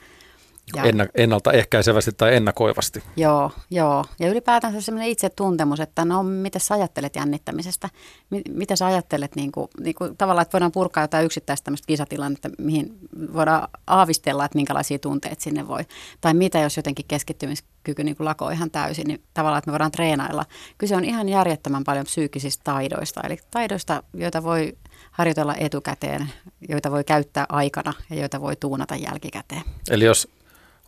[0.76, 0.84] Ja,
[1.16, 3.04] ennaltaehkäisevästi tai ennakoivasti.
[3.16, 4.06] Joo, joo.
[4.20, 7.90] Ja ylipäätään semmoinen itsetuntemus, että no miten sä ajattelet jännittämisestä?
[8.30, 11.88] M- mitä sä ajattelet niin kuin, niin kuin, tavallaan, että voidaan purkaa jotain yksittäistä tämmöistä
[11.88, 12.98] kisatilannetta, mihin
[13.34, 15.86] voidaan aavistella, että minkälaisia tunteita sinne voi.
[16.22, 19.92] Tai mitä jos jotenkin keskittymiskyky niin kuin lakoo ihan täysin, niin tavallaan, että me voidaan
[19.92, 20.46] treenailla.
[20.78, 24.78] Kyse on ihan järjettömän paljon psyykkisistä taidoista, eli taidoista, joita voi
[25.12, 26.32] harjoitella etukäteen,
[26.70, 29.62] joita voi käyttää aikana ja joita voi tuunata jälkikäteen.
[29.90, 30.28] Eli jos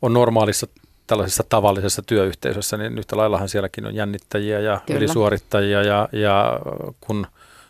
[0.01, 0.67] on normaalissa
[1.07, 4.97] tällaisessa tavallisessa työyhteisössä, niin yhtä laillahan sielläkin on jännittäjiä ja Kyllä.
[4.97, 6.59] ylisuorittajia ja, ja
[7.01, 7.27] kun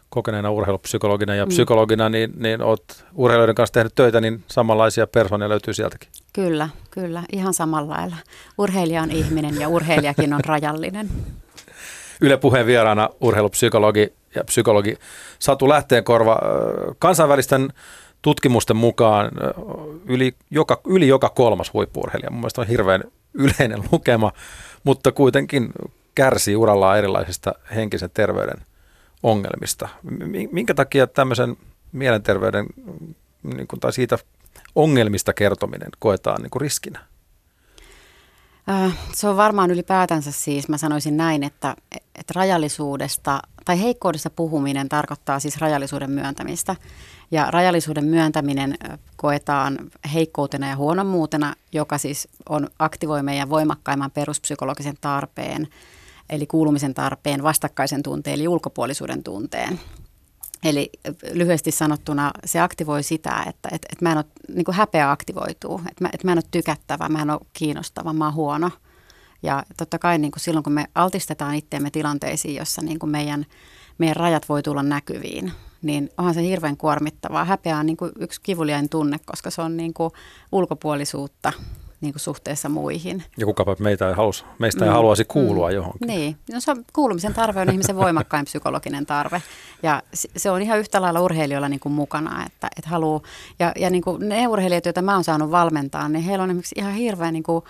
[0.10, 1.50] kokeneena urheilupsykologina ja mm.
[1.50, 6.10] psykologina, niin, niin olet urheilijoiden kanssa tehnyt töitä, niin samanlaisia persoonia löytyy sieltäkin.
[6.34, 8.15] Kyllä, kyllä, ihan samalla lailla.
[8.58, 11.10] Urheilija on ihminen ja urheilijakin on rajallinen.
[12.22, 14.98] Yle puheen vieraana urheilupsykologi ja psykologi
[15.39, 16.39] Satu Lähteenkorva.
[17.00, 17.74] Kansainvälisten
[18.21, 19.32] tutkimusten mukaan
[20.05, 23.03] yli joka, yli joka kolmas huippuurheilija, mun mielestä on hirveän
[23.34, 24.32] yleinen lukema,
[24.84, 25.69] mutta kuitenkin
[26.15, 28.65] kärsii urallaan erilaisista henkisen terveyden
[29.23, 29.89] ongelmista.
[30.51, 31.58] Minkä takia tämmöisen
[31.91, 32.65] mielenterveyden
[33.43, 34.17] niin kuin, tai siitä
[34.75, 36.99] ongelmista kertominen koetaan niin kuin riskinä?
[39.13, 41.75] Se on varmaan ylipäätänsä siis, mä sanoisin näin, että,
[42.15, 46.75] että rajallisuudesta tai heikkoudesta puhuminen tarkoittaa siis rajallisuuden myöntämistä.
[47.32, 48.78] Ja rajallisuuden myöntäminen
[49.15, 49.78] koetaan
[50.13, 55.68] heikkoutena ja huonommuutena, joka siis on aktivoi meidän voimakkaimman peruspsykologisen tarpeen,
[56.30, 59.80] eli kuulumisen tarpeen, vastakkaisen tunteen, eli ulkopuolisuuden tunteen.
[60.63, 60.89] Eli
[61.32, 66.04] lyhyesti sanottuna se aktivoi sitä, että et, et mä en ole, niin häpeä aktivoituu, että
[66.04, 68.72] mä, et mä en ole tykättävä, mä en ole kiinnostava, mä oon huono.
[69.44, 73.46] Ja totta kai niin kuin silloin, kun me altistetaan itseämme tilanteisiin, jossa niin kuin meidän,
[73.98, 77.46] meidän rajat voi tulla näkyviin, niin onhan se hirveän kuormittavaa.
[77.46, 80.12] Häpeä on niin kuin yksi kivuliain tunne, koska se on niin kuin
[80.52, 81.54] ulkopuolisuutta
[82.02, 83.24] niin kuin suhteessa muihin.
[83.38, 84.96] Ja kukapa meitä ei halus, meistä ei mm.
[84.96, 85.76] haluaisi kuulua mm.
[85.76, 86.08] johonkin.
[86.08, 89.42] Niin, no se on, kuulumisen tarve on ihmisen voimakkain psykologinen tarve.
[89.84, 93.22] Ja se on ihan yhtä lailla urheilijoilla niin kuin mukana, että, että haluaa.
[93.60, 96.76] Ja, ja niin kuin ne urheilijat, joita mä oon saanut valmentaa, niin heillä on esimerkiksi
[96.78, 97.63] ihan hirveän niin kuin,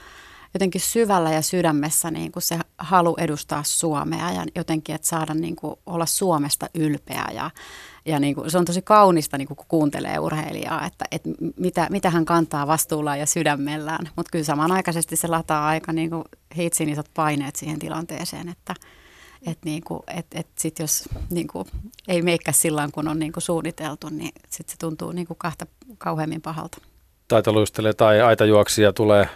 [0.54, 5.56] jotenkin syvällä ja sydämessä niin kuin se halu edustaa Suomea ja jotenkin, että saada niin
[5.56, 7.52] kuin olla Suomesta ylpeä ja,
[8.06, 11.88] ja niin kuin, se on tosi kaunista, niin kuin, kun kuuntelee urheilijaa, että, että mitä,
[11.90, 14.10] mitä hän kantaa vastuulla ja sydämellään.
[14.16, 16.24] Mutta kyllä samanaikaisesti se lataa aika niin kuin,
[16.58, 18.74] hitsin isot paineet siihen tilanteeseen, että
[19.48, 21.66] et niin kuin, et, et sit jos niin kuin,
[22.08, 25.66] ei meikkä sillä kun on niin kuin suunniteltu, niin sit se tuntuu niin kuin kahta
[25.98, 26.78] kauheammin pahalta.
[27.28, 29.30] Taitaluistelee tai aitajuoksija tulee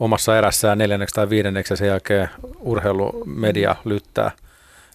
[0.00, 2.28] omassa erässään neljänneksi tai viidenneksi ja sen jälkeen
[2.60, 4.30] urheilumedia lyttää–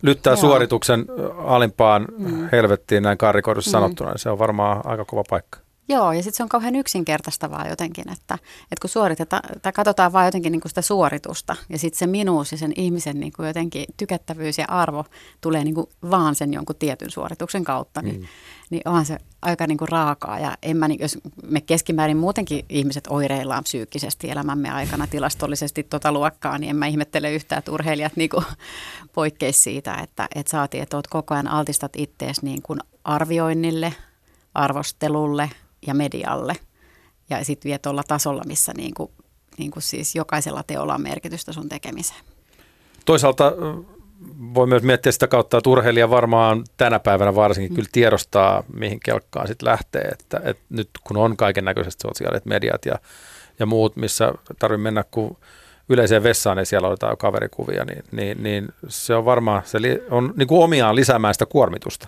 [0.01, 0.41] lyttää Joo.
[0.41, 1.05] suorituksen
[1.37, 2.49] alimpaan mm.
[2.51, 3.71] helvettiin näin karikoidussa mm.
[3.71, 5.59] sanottuna, niin se on varmaan aika kova paikka.
[5.87, 10.25] Joo, ja sitten se on kauhean yksinkertaistavaa jotenkin, että, että kun suoritetaan, tai katsotaan vaan
[10.25, 13.85] jotenkin niin kuin sitä suoritusta, ja sitten se minuus ja sen ihmisen niin kuin jotenkin
[13.97, 15.05] tykättävyys ja arvo
[15.41, 18.27] tulee niin kuin vaan sen jonkun tietyn suorituksen kautta, niin, mm.
[18.69, 20.39] Niin onhan se aika niin kuin raakaa.
[20.39, 26.57] Ja en mä, jos me keskimäärin muutenkin ihmiset oireillaan psyykkisesti elämämme aikana tilastollisesti tota luokkaa,
[26.57, 28.29] niin en mä ihmettele yhtään, että urheilijat niin
[29.13, 33.93] poikkeisi siitä, että, että saatiin, että oot koko ajan altistat ittees niin kuin arvioinnille,
[34.53, 35.49] arvostelulle–
[35.87, 36.55] ja medialle.
[37.29, 39.11] Ja sitten vie tuolla tasolla, missä niin kuin,
[39.57, 42.19] niin kuin siis jokaisella teolla on merkitystä sun tekemiseen.
[43.05, 43.51] Toisaalta
[44.53, 47.75] voi myös miettiä sitä kautta, että urheilija varmaan tänä päivänä varsinkin mm.
[47.75, 50.01] kyllä tiedostaa, mihin kelkkaan sitten lähtee.
[50.01, 52.95] Että, että nyt kun on kaiken näköiset sosiaaliset mediat ja,
[53.59, 55.37] ja muut, missä tarvii mennä kun
[55.89, 59.77] yleiseen vessaan, niin siellä otetaan jo kaverikuvia, niin, niin, niin se on varmaan, se
[60.11, 62.07] on niin kuin omiaan lisäämään sitä kuormitusta.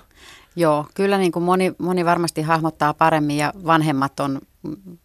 [0.60, 4.42] Joo, kyllä niin kuin moni, moni varmasti hahmottaa paremmin ja vanhemmat on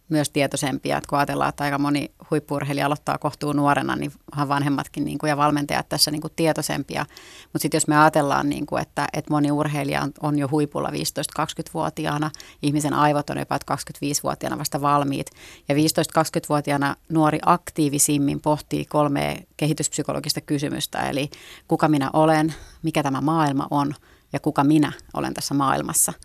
[0.09, 4.11] myös tietoisempia, että kun ajatellaan, että aika moni huippurheilija aloittaa kohtuu nuorena, niin
[4.47, 7.05] vanhemmatkin niin kuin, ja valmentajat tässä niin kuin tietoisempia.
[7.43, 10.89] Mutta sitten jos me ajatellaan, niin kuin, että, että moni urheilija on, on jo huipulla
[10.89, 15.27] 15-20-vuotiaana, ihmisen aivot on jopa 25-vuotiaana vasta valmiit,
[15.69, 21.29] ja 15-20-vuotiaana nuori aktiivisimmin pohtii kolme kehityspsykologista kysymystä, eli
[21.67, 23.93] kuka minä olen, mikä tämä maailma on
[24.33, 26.13] ja kuka minä olen tässä maailmassa–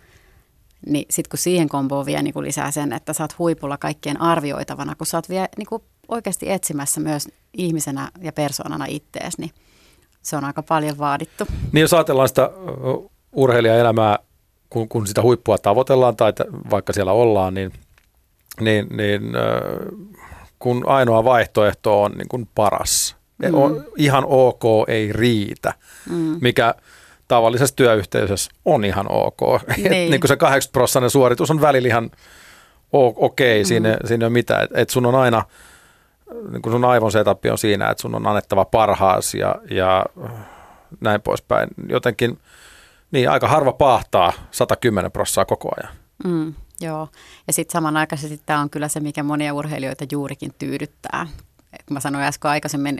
[0.85, 4.95] niin sitten kun siihen komboon vielä niin lisää sen, että sä oot huipulla kaikkien arvioitavana,
[4.95, 9.51] kun sä oot vielä niin kuin oikeasti etsimässä myös ihmisenä ja persoonana ittees, niin
[10.21, 11.45] se on aika paljon vaadittu.
[11.71, 12.49] Niin jos ajatellaan sitä
[13.31, 14.19] urheilijaelämää,
[14.69, 16.33] kun, kun sitä huippua tavoitellaan tai
[16.71, 17.73] vaikka siellä ollaan, niin,
[18.61, 19.21] niin, niin
[20.59, 23.53] kun ainoa vaihtoehto on niin kuin paras, mm.
[23.53, 25.73] on ihan ok, ei riitä,
[26.09, 26.37] mm.
[26.41, 26.75] mikä–
[27.29, 29.39] tavallisessa työyhteisössä on ihan ok.
[29.77, 30.11] Niin.
[30.11, 32.11] niin kuin se 80 prosenttia suoritus on välillä ihan
[32.91, 34.07] okei, okay, siinä, mm.
[34.07, 34.63] siinä ei ole mitään.
[34.63, 35.43] Et, et sun on aina,
[36.51, 40.05] niin kuin sun aivon setup on siinä, että sun on annettava parhaas ja, ja
[41.01, 41.69] näin poispäin.
[41.89, 42.39] Jotenkin,
[43.11, 45.93] niin aika harva pahtaa 110 prosenttia koko ajan.
[46.23, 47.07] Mm, joo,
[47.47, 51.27] ja sitten samanaikaisesti tämä on kyllä se, mikä monia urheilijoita juurikin tyydyttää,
[51.87, 52.97] kun mä sanoin äsken aikaisemmin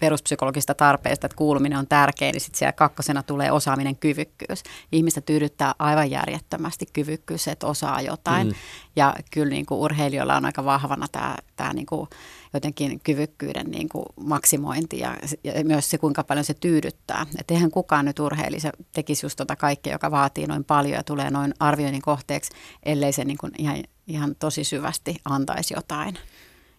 [0.00, 4.62] peruspsykologista tarpeesta, että kuuluminen on tärkeä, niin sitten siellä kakkosena tulee osaaminen, kyvykkyys.
[4.92, 8.46] Ihmistä tyydyttää aivan järjettömästi kyvykkyys, että osaa jotain.
[8.46, 8.54] Mm.
[8.96, 12.08] Ja kyllä niin kuin urheilijoilla on aika vahvana tämä, tämä niin kuin
[12.54, 17.26] jotenkin kyvykkyyden niin kuin maksimointi ja, ja myös se, kuinka paljon se tyydyttää.
[17.38, 21.30] Että eihän kukaan nyt urheilisi tekisi just tota kaikkea, joka vaatii noin paljon ja tulee
[21.30, 22.50] noin arvioinnin kohteeksi,
[22.82, 26.18] ellei se niin kuin ihan, ihan tosi syvästi antaisi jotain.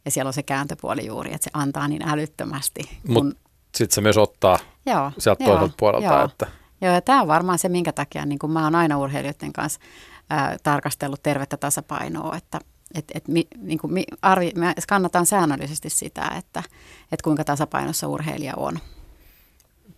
[0.05, 2.81] Ja siellä on se kääntöpuoli juuri, että se antaa niin älyttömästi.
[3.07, 3.35] Mutta
[3.75, 6.07] sitten se myös ottaa joo, sieltä joo, toiselta puolelta.
[6.07, 6.25] Joo.
[6.25, 6.47] Että.
[6.81, 9.79] joo, ja tämä on varmaan se, minkä takia niin kun mä oon aina urheilijoiden kanssa
[10.29, 12.59] ää, tarkastellut tervettä tasapainoa, että
[12.95, 16.63] et, et, mi, niin kuin, mi, arvi, mä kannatan säännöllisesti sitä, että
[17.11, 18.79] et kuinka tasapainossa urheilija on.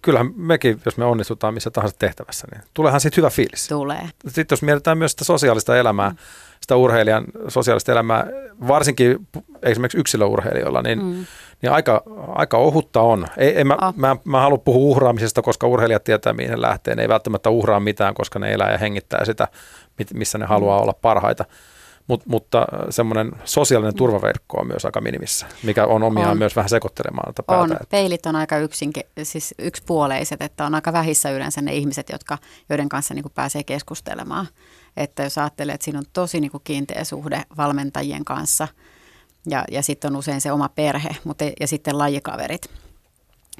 [0.01, 3.67] Kyllähän mekin, jos me onnistutaan missä tahansa tehtävässä, niin tuleehan siitä hyvä fiilis.
[3.67, 4.09] Tulee.
[4.27, 6.17] Sitten jos mietitään myös sitä sosiaalista elämää, mm
[6.63, 8.27] sitä urheilijan sosiaalista elämää,
[8.67, 9.27] varsinkin
[9.63, 11.25] esimerkiksi yksilöurheilijoilla, niin, mm.
[11.61, 13.27] niin aika, aika ohutta on.
[13.37, 13.93] Ei, ei mä, oh.
[13.95, 16.95] mä, mä halua puhua uhraamisesta, koska urheilijat tietää, mihin ne lähtee.
[16.95, 19.47] Ne ei välttämättä uhraa mitään, koska ne elää ja hengittää sitä,
[20.13, 20.83] missä ne haluaa mm.
[20.83, 21.45] olla parhaita.
[22.07, 26.37] Mut, mutta semmoinen sosiaalinen turvaverkko on myös aika minimissä, mikä on omiaan on.
[26.37, 27.73] myös vähän sekoittelemaan tätä päätä.
[27.73, 27.87] On.
[27.89, 32.37] Peilit on aika yksinke, siis yksipuoleiset, että on aika vähissä yleensä ne ihmiset, jotka,
[32.69, 34.47] joiden kanssa niin kuin pääsee keskustelemaan.
[34.97, 38.67] Että jos ajattelee, että siinä on tosi niin kuin kiinteä suhde valmentajien kanssa
[39.49, 42.69] ja, ja sitten on usein se oma perhe mutta, ja sitten lajikaverit,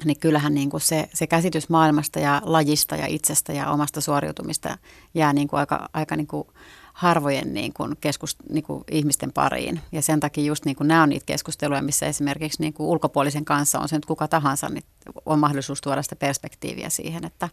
[0.04, 4.78] niin kyllähän niin kuin se, se käsitys maailmasta ja lajista ja itsestä ja omasta suoriutumista
[5.14, 6.48] jää niin kuin aika, aika niin kuin
[6.92, 9.80] harvojen niin kuin keskus, niin kuin ihmisten pariin.
[9.92, 13.44] Ja sen takia just niin kuin nämä on niitä keskusteluja, missä esimerkiksi niin kuin ulkopuolisen
[13.44, 14.84] kanssa on se nyt kuka tahansa, niin
[15.26, 17.48] on mahdollisuus tuoda sitä perspektiiviä siihen, että,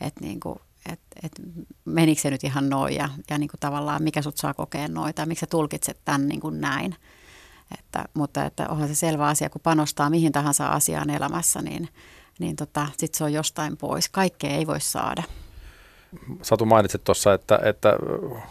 [0.00, 0.58] että niin kuin
[0.92, 1.32] että et
[1.84, 5.26] menikö se nyt ihan noin ja, ja niin kuin tavallaan mikä sut saa kokea noita
[5.26, 6.96] miksi sä tulkitset tämän niin kuin näin.
[7.78, 11.88] Että, mutta että onhan se selvä asia, kun panostaa mihin tahansa asiaan elämässä, niin,
[12.38, 14.08] niin tota, sitten se on jostain pois.
[14.08, 15.22] Kaikkea ei voi saada.
[16.42, 17.96] Satu mainitsit tuossa, että, että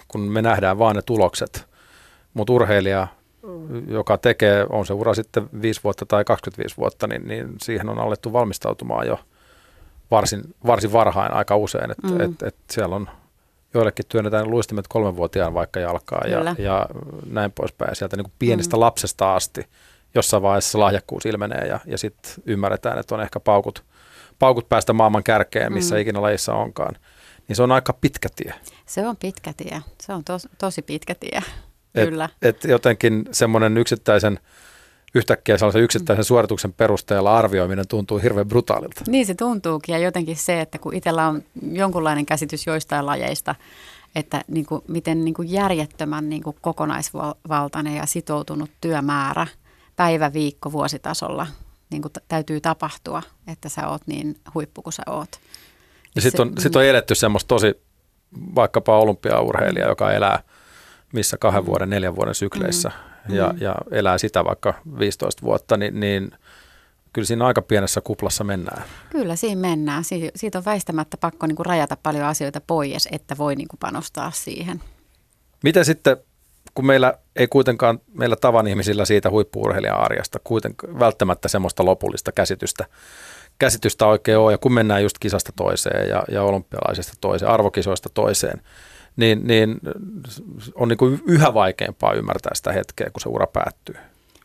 [0.08, 1.68] kun me nähdään vain ne tulokset,
[2.34, 3.08] mutta urheilija,
[3.88, 8.00] joka tekee, on se ura sitten 5 vuotta tai 25 vuotta, niin, niin siihen on
[8.00, 9.20] alettu valmistautumaan jo–
[10.14, 12.22] varsin, varsin varhain aika usein, että mm.
[12.22, 13.10] et, et siellä on
[13.74, 16.86] joillekin työnnetään luistimet kolmenvuotiaan vaikka jalkaa ja, ja
[17.30, 17.96] näin poispäin.
[17.96, 18.80] Sieltä niin kuin pienestä mm.
[18.80, 19.68] lapsesta asti
[20.16, 23.84] jossain vaiheessa lahjakkuus ilmenee ja, ja sitten ymmärretään, että on ehkä paukut,
[24.40, 26.02] paukut päästä maailman kärkeen, missä mm.
[26.02, 26.96] ikinä lajissa onkaan.
[27.48, 28.54] Niin se on aika pitkä tie.
[28.86, 29.82] Se on pitkä tie.
[30.02, 31.42] Se on tos, tosi pitkä tie,
[31.96, 32.30] et, kyllä.
[32.42, 34.40] Et jotenkin semmoinen yksittäisen–
[35.16, 39.02] yhtäkkiä sellaisen yksittäisen suorituksen perusteella arvioiminen tuntuu hirveän brutaalilta.
[39.08, 43.56] Niin se tuntuukin ja jotenkin se, että kun itsellä on jonkunlainen käsitys joistain lajeista,
[44.16, 49.48] että niin kuin, miten niin kuin järjettömän niin kuin kokonaisvaltainen ja sitoutunut työmäärä
[49.96, 51.48] päivä, viikko, vuositasolla
[51.90, 55.30] niin kuin täytyy tapahtua, että sä oot niin huippu kuin sä oot.
[56.16, 57.82] Ja sitten on, sit on eletty semmoista tosi
[58.56, 60.44] vaikkapa olympiaurheilija, joka elää
[61.14, 62.90] missä kahden vuoden, neljän vuoden sykleissä.
[62.90, 63.58] Mm ja, mm.
[63.62, 66.32] ja elää sitä vaikka 15 vuotta, niin, niin
[67.14, 68.84] kyllä siinä aika pienessä kuplassa mennään.
[69.10, 70.04] Kyllä siinä mennään.
[70.04, 73.80] Si- siitä on väistämättä pakko niin kuin rajata paljon asioita pois, että voi niin kuin
[73.80, 74.82] panostaa siihen.
[75.64, 76.18] Miten sitten,
[76.74, 82.86] kun meillä ei kuitenkaan, meillä tavan ihmisillä siitä huippuurheilijan arjesta kuitenkaan välttämättä semmoista lopullista käsitystä,
[83.60, 84.52] käsitystä oikein ole.
[84.52, 88.62] Ja kun mennään just kisasta toiseen ja, ja olympialaisesta toiseen, arvokisoista toiseen,
[89.16, 89.80] niin, niin
[90.76, 93.96] on niin kuin yhä vaikeampaa ymmärtää sitä hetkeä, kun se ura päättyy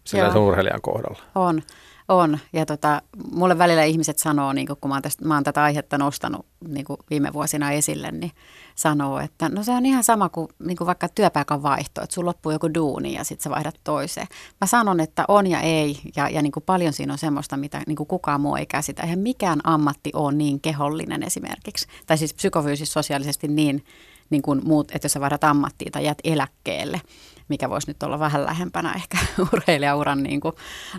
[0.05, 1.23] sillä sen urheilijan kohdalla.
[1.35, 1.63] On.
[2.09, 5.63] On, ja tota, mulle välillä ihmiset sanoo, niin kun mä oon, tästä, mä oon tätä
[5.63, 8.33] aihetta nostanut niin viime vuosina esille, niin
[8.75, 12.25] sanoo, että no se on ihan sama kuin, niin kuin vaikka työpaikan vaihto, että sun
[12.25, 14.27] loppuu joku duuni ja sitten sä vaihdat toiseen.
[14.61, 17.83] Mä sanon, että on ja ei, ja, ja niin kuin paljon siinä on semmoista, mitä
[17.87, 19.03] niin kuin kukaan muu ei käsitä.
[19.03, 23.85] Eihän mikään ammatti ole niin kehollinen esimerkiksi, tai siis psykofyysis sosiaalisesti niin,
[24.31, 27.01] niin kuin muut, että jos sä vaihdat ammattiin tai jät eläkkeelle,
[27.49, 29.19] mikä voisi nyt olla vähän lähempänä ehkä
[29.53, 30.55] urheilijauran niin kuin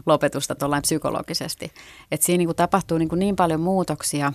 [0.06, 1.72] lopetusta tuollain psykologisesti.
[2.12, 4.34] Että siinä niin kuin tapahtuu niin, kuin niin paljon muutoksia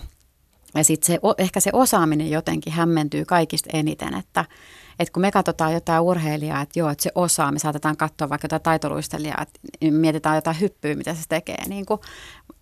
[0.75, 4.45] ja sitten se, ehkä se osaaminen jotenkin hämmentyy kaikista eniten, että,
[4.99, 8.45] että kun me katsotaan jotain urheilijaa, että joo, että se osaa, me saatetaan katsoa vaikka
[8.45, 9.59] jotain taitoluistelijaa, että
[9.91, 11.67] mietitään jotain hyppyä, mitä se tekee.
[11.67, 11.99] Niin kuin,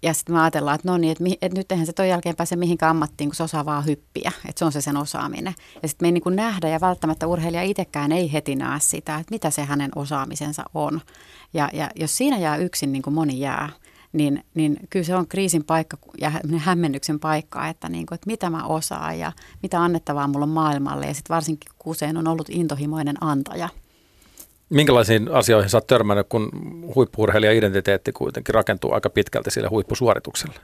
[0.04, 2.56] ja sitten me ajatellaan, että no niin, että, että nyt eihän se ton jälkeen pääse
[2.56, 5.56] mihinkään ammattiin, kun se osaa vaan hyppiä, että se on se sen osaaminen.
[5.82, 9.16] Ja sitten me ei niin kuin nähdä ja välttämättä urheilija itsekään ei heti näe sitä,
[9.16, 11.01] että mitä se hänen osaamisensa on.
[11.54, 13.70] Ja, ja jos siinä jää yksin, niin kuin moni jää,
[14.14, 18.49] niin, niin kyllä se on kriisin paikka ja hämmennyksen paikka, että, niin kuin, että mitä
[18.49, 19.32] mä osaan ja
[19.64, 21.06] mitä annettavaa mulla on maailmalle.
[21.06, 23.70] Ja sitten varsinkin kun usein on ollut intohimoinen antaja.
[24.70, 26.49] Minkälaisiin asioihin sä oot törmännyt, kun
[26.95, 30.59] huippuurheilijan identiteetti kuitenkin rakentuu aika pitkälti sille huippusuoritukselle?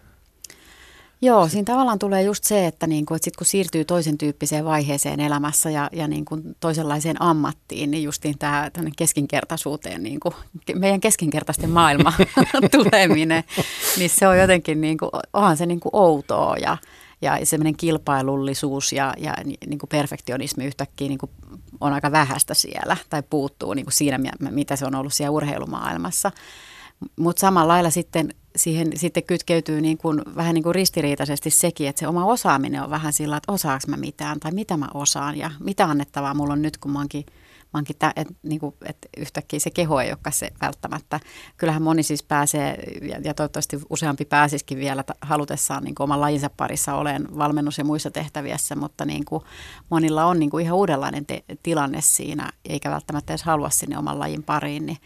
[1.21, 4.65] Joo, siinä tavallaan tulee just se, että, niin kuin, että sit kun siirtyy toisen tyyppiseen
[4.65, 10.33] vaiheeseen elämässä ja, ja niin kuin toisenlaiseen ammattiin, niin justiin tämä keskinkertaisuuteen, niin kuin,
[10.75, 12.13] meidän keskinkertaisten maailma
[12.71, 13.43] tuleminen,
[13.97, 16.77] niin se on jotenkin, niin kuin, onhan se niin kuin outoa ja,
[17.21, 21.31] ja semmoinen kilpailullisuus ja, ja niin kuin perfektionismi yhtäkkiä niin kuin
[21.81, 26.31] on aika vähäistä siellä tai puuttuu niin kuin siinä, mitä se on ollut siellä urheilumaailmassa.
[27.15, 31.99] Mutta samalla lailla sitten siihen sitten kytkeytyy niin kuin, vähän niin kuin ristiriitaisesti sekin, että
[31.99, 35.51] se oma osaaminen on vähän sillä, että osaako mä mitään tai mitä mä osaan ja
[35.59, 37.25] mitä annettavaa mulla on nyt, kun mä oonkin,
[37.73, 41.19] mä oonkin tä, et, niin kuin, et yhtäkkiä se keho ei olekaan se välttämättä.
[41.57, 46.49] Kyllähän moni siis pääsee ja, ja toivottavasti useampi pääsisikin vielä halutessaan niin kuin oman lajinsa
[46.57, 49.43] parissa olen valmennus- ja muissa tehtävissä, mutta niin kuin,
[49.89, 54.19] monilla on niin kuin ihan uudenlainen te- tilanne siinä, eikä välttämättä edes halua sinne oman
[54.19, 54.97] lajin pariin, niin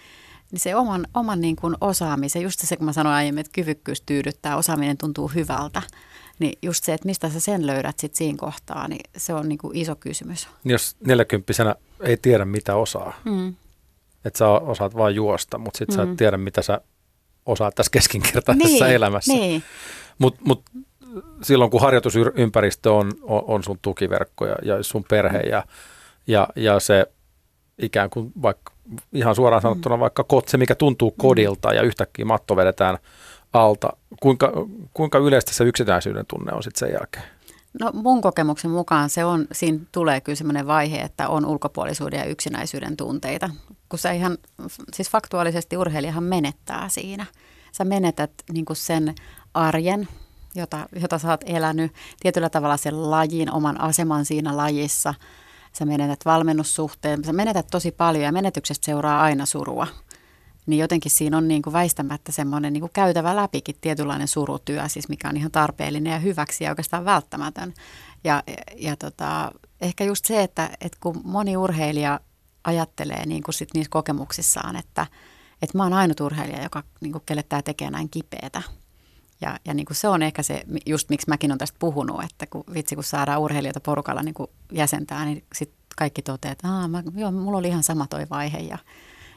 [0.54, 4.02] niin se oman, oman niin kuin osaamisen, just se kun mä sanoin aiemmin, että kyvykkyys
[4.02, 5.82] tyydyttää, osaaminen tuntuu hyvältä,
[6.40, 9.58] niin just se, että mistä sä sen löydät sitten siinä kohtaa, niin se on niin
[9.58, 10.48] kuin iso kysymys.
[10.66, 13.54] Jos 40 ei tiedä mitä osaa, mm.
[14.26, 15.98] että sä osaat vain juosta, mutta sitten mm.
[15.98, 16.18] sä et mm.
[16.18, 16.82] tiedä mitä sä
[17.46, 19.34] osaat tässä keskinkertaisessa niin, elämässä.
[19.34, 19.64] Niin.
[20.18, 20.64] Mutta mut,
[21.42, 25.66] silloin kun harjoitusympäristö on, on, on sun tukiverkko ja, ja sun perhe ja,
[26.28, 27.06] ja, ja se
[27.78, 28.74] ikään kuin vaikka
[29.14, 29.64] ihan suoraan mm.
[29.64, 31.16] sanottuna vaikka kotse, mikä tuntuu mm.
[31.18, 32.98] kodilta ja yhtäkkiä matto vedetään
[33.54, 33.90] alta.
[34.20, 34.52] Kuinka,
[34.94, 37.26] kuinka yleistä se yksinäisyyden tunne on sitten sen jälkeen?
[37.80, 42.26] No mun kokemuksen mukaan se on, siinä tulee kyllä semmoinen vaihe, että on ulkopuolisuuden ja
[42.26, 43.50] yksinäisyyden tunteita.
[43.90, 44.38] Kun se ihan,
[44.94, 47.26] siis faktuaalisesti urheilijahan menettää siinä.
[47.72, 49.16] Sä menetät niin sen
[49.54, 50.08] arjen,
[50.56, 55.14] jota, jota sä oot elänyt, tietyllä tavalla sen lajin, oman aseman siinä lajissa–
[55.74, 59.88] sä menetät valmennussuhteen, sä menetät tosi paljon ja menetyksestä seuraa aina surua.
[60.66, 65.10] Niin jotenkin siinä on niin kuin väistämättä semmoinen niin kuin käytävä läpikin tietynlainen surutyö, siis
[65.10, 67.74] mikä on ihan tarpeellinen ja hyväksi ja oikeastaan välttämätön.
[68.24, 68.44] Ja,
[68.78, 69.52] ja tota,
[69.82, 72.20] ehkä just se, että, että kun moni urheilija
[72.64, 75.08] ajattelee niin kuin sit niissä kokemuksissaan, että,
[75.62, 78.62] että mä oon ainut urheilija, joka, niin kuin, kelle tämä tekee näin kipeätä.
[79.42, 82.48] Ja, ja niin kuin se on ehkä se, just miksi mäkin olen tästä puhunut, että
[82.48, 86.88] kun vitsi kun saadaan urheilijoita porukalla niin kuin jäsentää, niin sitten kaikki toteaa, että Aa,
[86.88, 88.58] mä, joo, mulla oli ihan sama toi vaihe.
[88.58, 88.78] Ja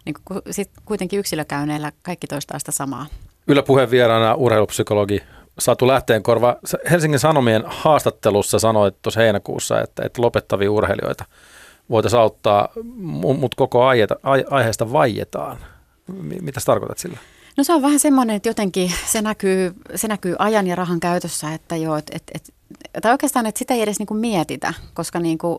[0.06, 3.06] niin kuin, sit kuitenkin yksilökäynneillä kaikki toistaa sitä samaa.
[3.48, 5.22] Yle puheen vieraana urheilupsykologi
[5.58, 6.56] Satu Lähteenkorva.
[6.90, 11.24] Helsingin Sanomien haastattelussa sanoit tuossa heinäkuussa, että, että lopettavia urheilijoita
[11.90, 12.68] voitaisiin auttaa,
[13.38, 13.84] mutta koko
[14.50, 15.58] aiheesta vaietaan.
[16.40, 17.18] Mitä tarkoitat sillä?
[17.56, 21.54] No se on vähän semmoinen, että jotenkin se näkyy, se näkyy ajan ja rahan käytössä,
[21.54, 22.52] että joo, että, että, että
[23.02, 25.58] tai oikeastaan, että sitä ei edes niin kuin mietitä, koska niin kuin,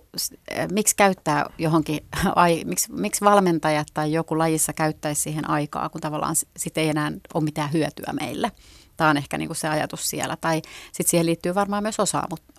[0.71, 1.99] miksi käyttää johonkin,
[2.35, 7.11] ai, miksi, miksi valmentajat tai joku lajissa käyttäisi siihen aikaa, kun tavallaan sitten ei enää
[7.33, 8.51] ole mitään hyötyä meille.
[8.97, 10.37] Tämä on ehkä niin kuin se ajatus siellä.
[10.41, 11.97] Tai sitten siihen liittyy varmaan myös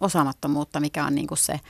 [0.01, 1.61] osaamattomuutta, mikä on niin kuin se,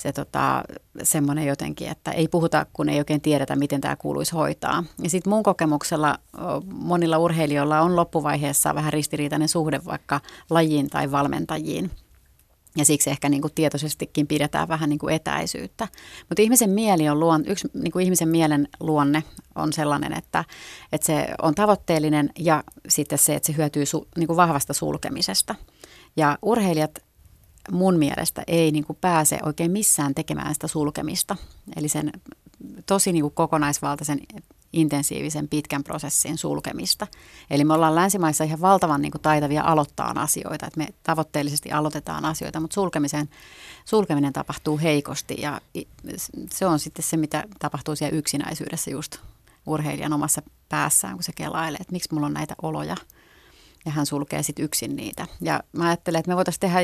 [0.00, 0.62] se tota,
[1.02, 4.84] semmoinen jotenkin, että ei puhuta, kun ei oikein tiedetä, miten tämä kuuluisi hoitaa.
[5.02, 6.18] Ja sitten mun kokemuksella
[6.72, 10.20] monilla urheilijoilla on loppuvaiheessa vähän ristiriitainen suhde vaikka
[10.50, 11.90] lajiin tai valmentajiin.
[12.76, 15.88] Ja siksi ehkä niin kuin tietoisestikin pidetään vähän niin kuin etäisyyttä.
[16.28, 19.24] Mutta ihmisen mieli on luon, yksi niin kuin ihmisen mielen luonne
[19.54, 20.44] on sellainen, että,
[20.92, 25.54] että se on tavoitteellinen ja sitten se, että se hyötyy su, niin kuin vahvasta sulkemisesta–
[26.16, 26.98] Ja urheilijat
[27.70, 31.36] mun mielestä ei niin kuin pääse oikein missään tekemään sitä sulkemista.
[31.76, 32.12] Eli sen
[32.86, 34.20] tosi niin kuin kokonaisvaltaisen
[34.72, 37.06] intensiivisen pitkän prosessin sulkemista.
[37.50, 42.24] Eli me ollaan länsimaissa ihan valtavan niin kuin taitavia aloittaa asioita, että me tavoitteellisesti aloitetaan
[42.24, 43.28] asioita, mutta sulkemisen,
[43.84, 45.60] sulkeminen tapahtuu heikosti ja
[46.50, 49.16] se on sitten se, mitä tapahtuu siellä yksinäisyydessä just
[49.66, 52.96] urheilijan omassa päässään, kun se kelailee, että miksi mulla on näitä oloja–
[53.84, 55.26] ja hän sulkee sitten yksin niitä.
[55.40, 56.78] Ja mä ajattelen, että me voitaisiin tehdä,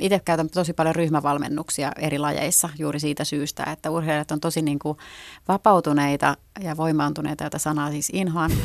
[0.00, 4.78] itse käytän tosi paljon ryhmävalmennuksia eri lajeissa juuri siitä syystä, että urheilijat on tosi niin
[4.78, 4.98] kuin
[5.48, 8.50] vapautuneita ja voimaantuneita, jota sanaa siis inhoan.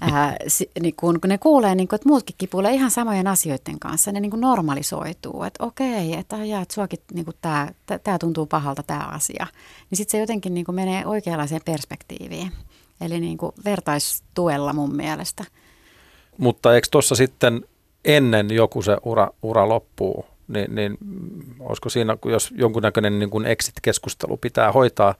[0.00, 0.36] Ää,
[0.80, 4.20] niin kun, kun ne kuulee, niin kun, että muutkin kipuilee ihan samojen asioiden kanssa, ne
[4.20, 7.68] niin kuin normalisoituu, että okei, että, ja, että suakin niin tämä,
[8.04, 9.46] tämä tuntuu pahalta tämä asia.
[9.90, 12.52] Niin sitten se jotenkin niin kuin menee oikeanlaiseen perspektiiviin.
[13.00, 15.44] Eli niin kuin vertaistuella mun mielestä–
[16.38, 17.64] mutta eikö tuossa sitten
[18.04, 20.98] ennen joku se ura, ura loppuu, niin, niin
[21.60, 25.14] olisiko siinä, jos jonkunnäköinen niin kuin exit-keskustelu pitää hoitaa,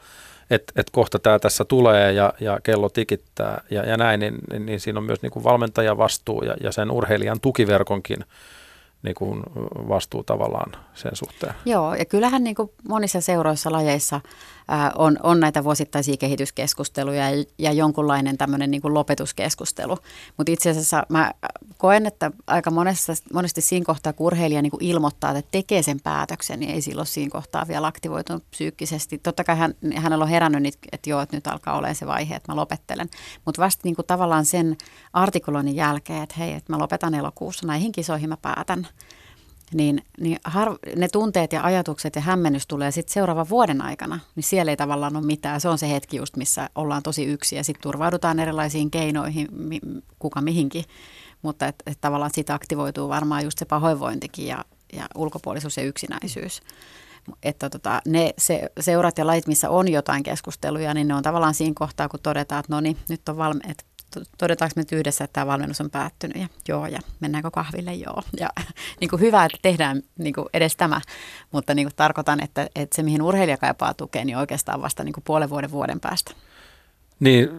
[0.50, 4.66] että et kohta tämä tässä tulee ja, ja kello tikittää ja, ja näin, niin, niin,
[4.66, 8.24] niin siinä on myös niin kuin valmentajan vastuu ja, ja sen urheilijan tukiverkonkin
[9.02, 9.42] niin kuin
[9.88, 11.54] vastuu tavallaan sen suhteen.
[11.64, 14.20] Joo, ja kyllähän niin kuin monissa seuroissa lajeissa
[14.94, 19.98] on, on näitä vuosittaisia kehityskeskusteluja ja, ja jonkunlainen tämmöinen niin kuin lopetuskeskustelu.
[20.36, 21.32] Mutta itse asiassa mä
[21.78, 26.00] koen, että aika monessa, monesti siinä kohtaa, kun urheilija niin kuin ilmoittaa, että tekee sen
[26.00, 29.18] päätöksen, niin ei silloin siinä kohtaa vielä aktivoitunut psyykkisesti.
[29.18, 32.52] Totta kai hän, hänellä on herännyt, että joo, että nyt alkaa olla se vaihe, että
[32.52, 33.08] mä lopettelen.
[33.44, 34.76] Mutta vasta niin kuin tavallaan sen
[35.12, 38.88] artikuloinnin jälkeen, että hei, että mä lopetan elokuussa, näihin kisoihin mä päätän
[39.74, 44.44] niin, niin har, ne tunteet ja ajatukset ja hämmennys tulee sitten seuraavan vuoden aikana, niin
[44.44, 45.60] siellä ei tavallaan ole mitään.
[45.60, 49.80] Se on se hetki just, missä ollaan tosi yksi ja sitten turvaudutaan erilaisiin keinoihin, mi,
[50.18, 50.84] kuka mihinkin.
[51.42, 56.62] Mutta et, et tavallaan siitä aktivoituu varmaan just se pahoinvointikin ja, ja ulkopuolisuus ja yksinäisyys.
[57.42, 61.54] Että tota, ne se, seurat ja lait, missä on jotain keskusteluja, niin ne on tavallaan
[61.54, 63.84] siinä kohtaa, kun todetaan, että no niin, nyt on valmi, että
[64.38, 68.22] todetaanko me nyt yhdessä, että tämä valmennus on päättynyt ja joo ja mennäänkö kahville joo.
[68.40, 68.48] Ja
[69.00, 71.00] niin kuin hyvä, että tehdään niin kuin edes tämä,
[71.52, 75.12] mutta niin kuin tarkoitan, että, että se mihin urheilija kaipaa tukea, niin oikeastaan vasta niin
[75.12, 76.32] kuin puolen vuoden vuoden päästä.
[77.20, 77.50] Niin,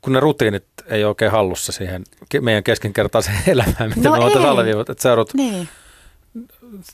[0.00, 2.04] kun ne rutiinit ei ole oikein hallussa siihen
[2.40, 5.68] meidän keskinkertaiseen elämään, miten no me oltaisiin alleviivat, että seurut niin.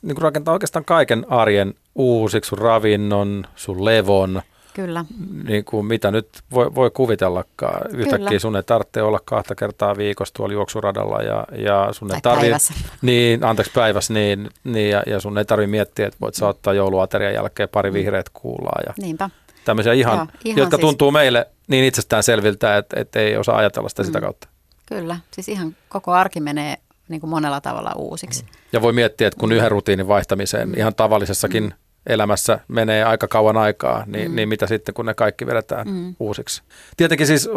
[0.03, 4.43] Niin rakentaa oikeastaan kaiken arjen uusiksi, sun ravinnon, sun levon–
[4.75, 5.05] Kyllä.
[5.49, 7.97] Niin kuin mitä nyt voi, voi kuvitellakaan.
[7.97, 8.39] Yhtäkkiä Kyllä.
[8.39, 12.75] sun ei tarvitse olla kahta kertaa viikossa tuolla juoksuradalla ja, ja sun ei tarvitse...
[13.03, 17.35] Niin, anteeksi päivässä, niin, niin ja, ja sun ei tarvitse miettiä, että voit saattaa jouluaterian
[17.35, 17.95] jälkeen pari mm.
[17.95, 18.81] vihreät kuulaa.
[18.87, 19.31] Ja Niinpä.
[19.65, 20.81] Tämmöisiä ihan, Joo, ihan jotka siis...
[20.81, 24.07] tuntuu meille niin itsestään selviltä, että, että ei osaa ajatella sitä mm.
[24.07, 24.49] sitä kautta.
[24.87, 26.77] Kyllä, siis ihan koko arki menee
[27.09, 28.43] niin kuin monella tavalla uusiksi.
[28.43, 28.49] Mm.
[28.73, 30.75] Ja voi miettiä, että kun yhden rutiinin vaihtamiseen mm.
[30.77, 31.73] ihan tavallisessakin mm
[32.07, 34.37] elämässä menee aika kauan aikaa, niin, mm.
[34.37, 36.15] niin mitä sitten, kun ne kaikki vedetään mm.
[36.21, 36.63] uusiksi.
[36.97, 37.49] Tietenkin siis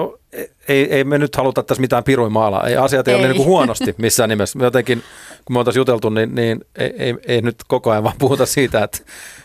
[0.68, 3.48] ei, ei me nyt haluta tässä mitään piruimaalaa, ei asiat ei, ei ole niin kuin
[3.48, 4.60] huonosti missään nimessä.
[4.62, 5.04] Jotenkin,
[5.46, 8.84] kun me oltaisiin juteltu, niin, niin ei, ei, ei, nyt koko ajan vaan puhuta siitä,
[8.84, 8.98] että,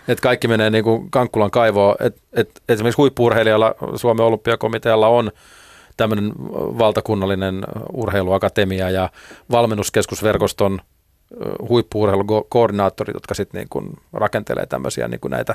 [0.09, 1.97] että kaikki menee niin kuin Kankkulan kaivoon.
[2.01, 5.31] Et, et, esimerkiksi huippuurheilijalla Suomen olympiakomitealla on
[5.97, 9.11] tämmöinen valtakunnallinen urheiluakatemia ja
[9.51, 10.81] valmennuskeskusverkoston–
[11.69, 15.55] huippuurheilukoordinaattorit, jotka sitten niin kuin rakentelee tämmöisiä niin kuin näitä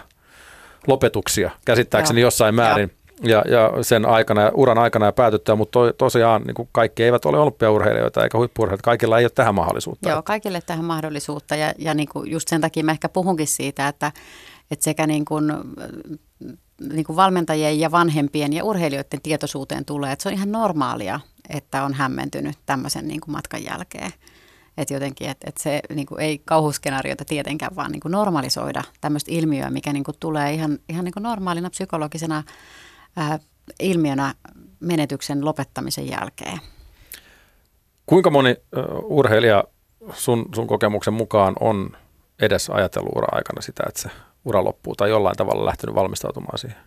[0.88, 2.28] lopetuksia käsittääkseni Joo.
[2.28, 2.92] jossain määrin.
[3.24, 7.26] Ja, ja sen aikana, uran aikana ja päätyttyä, mutta to, tosiaan niin kuin kaikki eivät
[7.26, 8.84] ole olympiaurheilijoita eikä huippuurheilijoita.
[8.84, 10.10] Kaikilla ei ole tähän mahdollisuutta.
[10.10, 13.88] Joo, kaikille tähän mahdollisuutta ja, ja niin kuin just sen takia mä ehkä puhunkin siitä,
[13.88, 14.12] että,
[14.72, 15.54] että sekä niin kuin,
[16.94, 21.20] niin kuin valmentajien ja vanhempien ja urheilijoiden tietoisuuteen tulee, että se on ihan normaalia,
[21.50, 24.12] että on hämmentynyt tämmöisen niin kuin matkan jälkeen.
[24.78, 29.32] Että jotenkin, että et se niin kuin ei kauhuskenaarioita tietenkään, vaan niin kuin normalisoida tämmöistä
[29.34, 32.44] ilmiöä, mikä niin kuin tulee ihan, ihan niin kuin normaalina psykologisena
[33.16, 33.40] ää,
[33.80, 34.34] ilmiönä
[34.80, 36.60] menetyksen lopettamisen jälkeen.
[38.06, 39.64] Kuinka moni uh, urheilija
[40.14, 41.98] sun, sun kokemuksen mukaan on
[42.42, 44.10] edes ajatellut ura-aikana sitä, että se
[44.46, 46.78] ura loppuu tai jollain tavalla lähtenyt valmistautumaan siihen?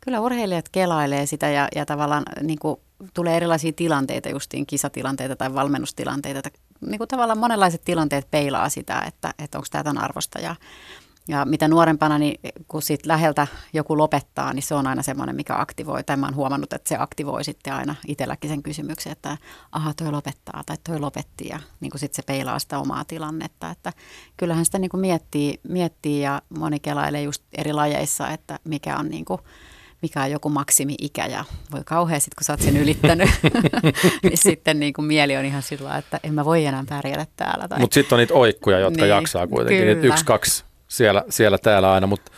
[0.00, 2.76] Kyllä urheilijat kelailee sitä ja, ja tavallaan niin kuin,
[3.14, 6.50] tulee erilaisia tilanteita, justiin kisatilanteita tai valmennustilanteita,
[6.86, 10.38] niin kuin tavallaan monenlaiset tilanteet peilaa sitä, että, että onko tämä tämän arvosta.
[10.38, 10.56] Ja,
[11.28, 15.54] ja mitä nuorempana, niin kun sit läheltä joku lopettaa, niin se on aina semmoinen, mikä
[15.58, 16.04] aktivoi.
[16.04, 19.38] Tai mä oon huomannut, että se aktivoi sitten aina itselläkin sen kysymyksen, että
[19.72, 21.48] aha, toi lopettaa tai toi lopetti.
[21.48, 23.70] Ja niin kuin sit se peilaa sitä omaa tilannetta.
[23.70, 23.92] Että
[24.36, 29.08] kyllähän sitä niin kuin miettii, miettii ja moni kelailee just eri lajeissa, että mikä on
[29.08, 29.40] niin kuin,
[30.02, 33.30] mikä on joku maksimi-ikä ja voi kauheasti, kun sä oot sen ylittänyt,
[34.22, 37.68] niin sitten niin kuin mieli on ihan sillä että en mä voi enää pärjätä täällä.
[37.68, 37.78] Tai...
[37.78, 39.86] Mutta sitten on niitä oikkuja, jotka Niin, jaksaa kuitenkin.
[39.86, 40.14] Niitä kyllä.
[40.14, 42.32] yksi, kaksi siellä, siellä täällä aina, mutta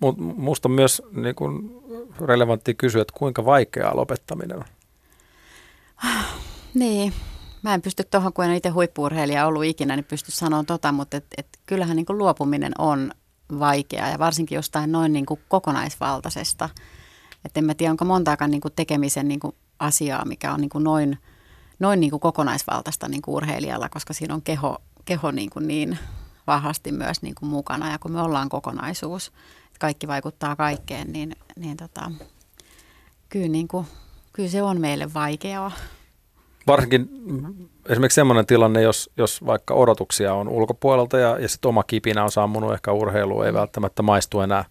[0.00, 1.84] mut musta on myös niin kun
[2.26, 4.64] relevantti kysyä, että kuinka vaikeaa lopettaminen on.
[6.74, 7.12] Niin,
[7.62, 11.16] mä en pysty tuohon, kun en itse huippuurheilija ollut ikinä, niin pysty sanoa tota, mutta
[11.16, 13.12] et, et kyllähän niin kuin luopuminen on
[13.58, 16.68] vaikeaa ja varsinkin jostain noin niin kuin kokonaisvaltaisesta.
[17.44, 20.70] Että en mä tiedä, onko montaakaan niin kuin tekemisen niin kuin asiaa, mikä on niin
[20.70, 21.18] kuin noin,
[21.78, 25.98] noin niin kuin kokonaisvaltaista niin kuin urheilijalla, koska siinä on keho, keho niin, kuin niin
[26.46, 27.92] vahvasti myös niin kuin mukana.
[27.92, 29.28] Ja kun me ollaan kokonaisuus,
[29.66, 32.10] että kaikki vaikuttaa kaikkeen, niin, niin tota,
[33.28, 33.86] kyllä, niin kuin,
[34.32, 35.72] kyllä se on meille vaikeaa.
[36.66, 37.08] Varsinkin
[37.88, 42.30] esimerkiksi sellainen tilanne, jos, jos vaikka odotuksia on ulkopuolelta ja, ja sitten oma kipinä on
[42.30, 44.64] sammunut, ehkä urheilu ei välttämättä maistu enää,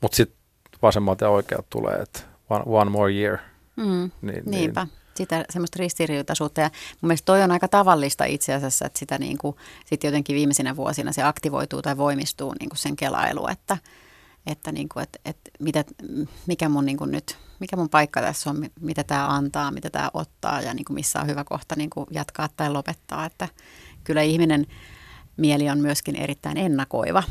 [0.00, 0.35] mutta sitten
[0.82, 2.20] vasemmalta ja oikealta tulee, että
[2.50, 3.38] one, one more year.
[3.76, 4.84] Mm, Niin, niinpä.
[4.84, 4.92] Niin.
[5.14, 6.70] Sitä semmoista ristiriitaisuutta ja
[7.00, 10.76] mun mielestä toi on aika tavallista itse asiassa, että sitä niin kuin, sit jotenkin viimeisinä
[10.76, 13.78] vuosina se aktivoituu tai voimistuu niin kuin sen kelailu, että,
[14.46, 15.84] että, niin kuin, että, että mitä,
[16.46, 19.90] mikä mun niin kuin nyt, mikä mun paikka tässä on, mi- mitä tämä antaa, mitä
[19.90, 23.48] tämä ottaa ja niin kuin missä on hyvä kohta niin kuin jatkaa tai lopettaa, että
[24.04, 24.66] kyllä ihminen
[25.36, 27.22] mieli on myöskin erittäin ennakoiva.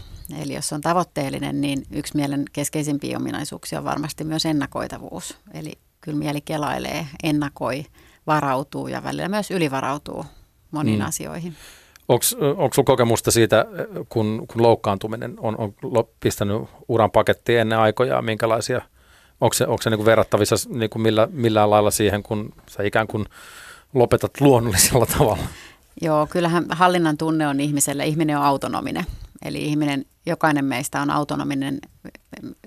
[0.41, 5.37] Eli jos on tavoitteellinen, niin yksi mielen keskeisimpiä ominaisuuksia on varmasti myös ennakoitavuus.
[5.53, 7.85] Eli kyllä mieli kelailee, ennakoi,
[8.27, 10.25] varautuu ja välillä myös ylivarautuu
[10.71, 11.05] moniin Mm.
[11.05, 11.55] asioihin.
[12.07, 13.65] Onko sinulla kokemusta siitä,
[14.09, 15.73] kun, kun loukkaantuminen on, on
[16.19, 18.81] pistänyt uran pakettiin ennen aikoja, minkälaisia,
[19.41, 22.83] onko se, onko se niin kuin verrattavissa niin kuin millä, millään lailla siihen, kun sä
[22.83, 23.25] ikään kuin
[23.93, 25.43] lopetat luonnollisella tavalla?
[26.01, 29.05] Joo, kyllähän hallinnan tunne on ihmiselle, ihminen on autonominen.
[29.41, 31.79] Eli ihminen, jokainen meistä on autonominen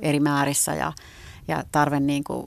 [0.03, 0.93] eri määrissä ja,
[1.49, 2.47] ja tarve niin kuin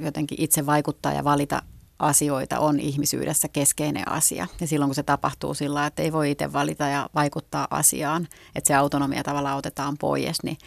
[0.00, 1.62] jotenkin itse vaikuttaa ja valita
[1.98, 4.46] asioita on ihmisyydessä keskeinen asia.
[4.60, 8.68] Ja silloin kun se tapahtuu sillä että ei voi itse valita ja vaikuttaa asiaan, että
[8.68, 10.58] se autonomia tavallaan otetaan pois, niin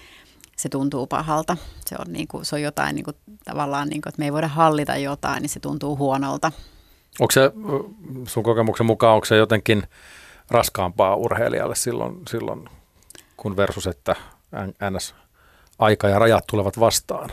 [0.57, 1.57] se tuntuu pahalta.
[1.89, 4.33] Se on, niin kuin, se on jotain niin kuin, tavallaan, niin kuin, että me ei
[4.33, 6.51] voida hallita jotain, niin se tuntuu huonolta.
[7.19, 7.51] Onko se
[8.27, 9.83] sun kokemuksen mukaan, onko se jotenkin
[10.49, 12.69] raskaampaa urheilijalle silloin, silloin
[13.37, 14.15] kun versus, että
[14.91, 15.15] ns.
[15.79, 17.29] aika ja rajat tulevat vastaan?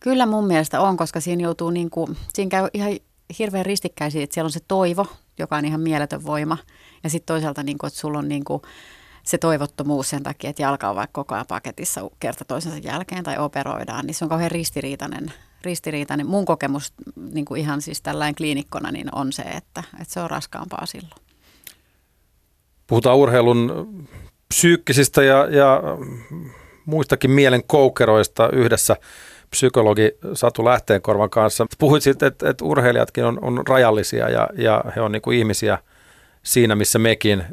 [0.00, 2.92] Kyllä mun mielestä on, koska siinä joutuu niin kuin, siinä käy ihan
[3.38, 5.06] hirveän ristikkäisiä, että siellä on se toivo,
[5.38, 6.58] joka on ihan mieletön voima.
[7.04, 8.62] Ja sitten toisaalta, niin kuin, että sulla on niin kuin
[9.22, 13.38] se toivottomuus sen takia, että jalka on vaikka koko ajan paketissa kerta toisensa jälkeen tai
[13.38, 15.32] operoidaan, niin se on kauhean ristiriitainen.
[15.64, 16.26] Ristiriitainen.
[16.26, 16.92] Mun kokemus
[17.32, 21.22] niin kuin ihan siis tällainen kliinikkona niin on se, että, että se on raskaampaa silloin.
[22.86, 23.88] Puhutaan urheilun
[24.48, 25.82] psyykkisistä ja, ja
[26.86, 28.96] muistakin mielen koukeroista yhdessä
[29.50, 31.66] psykologi Satu Lähteenkorvan kanssa.
[31.78, 35.78] Puhuit siitä, että, että urheilijatkin on, on rajallisia ja, ja he on niin kuin ihmisiä
[36.42, 37.44] siinä, missä mekin.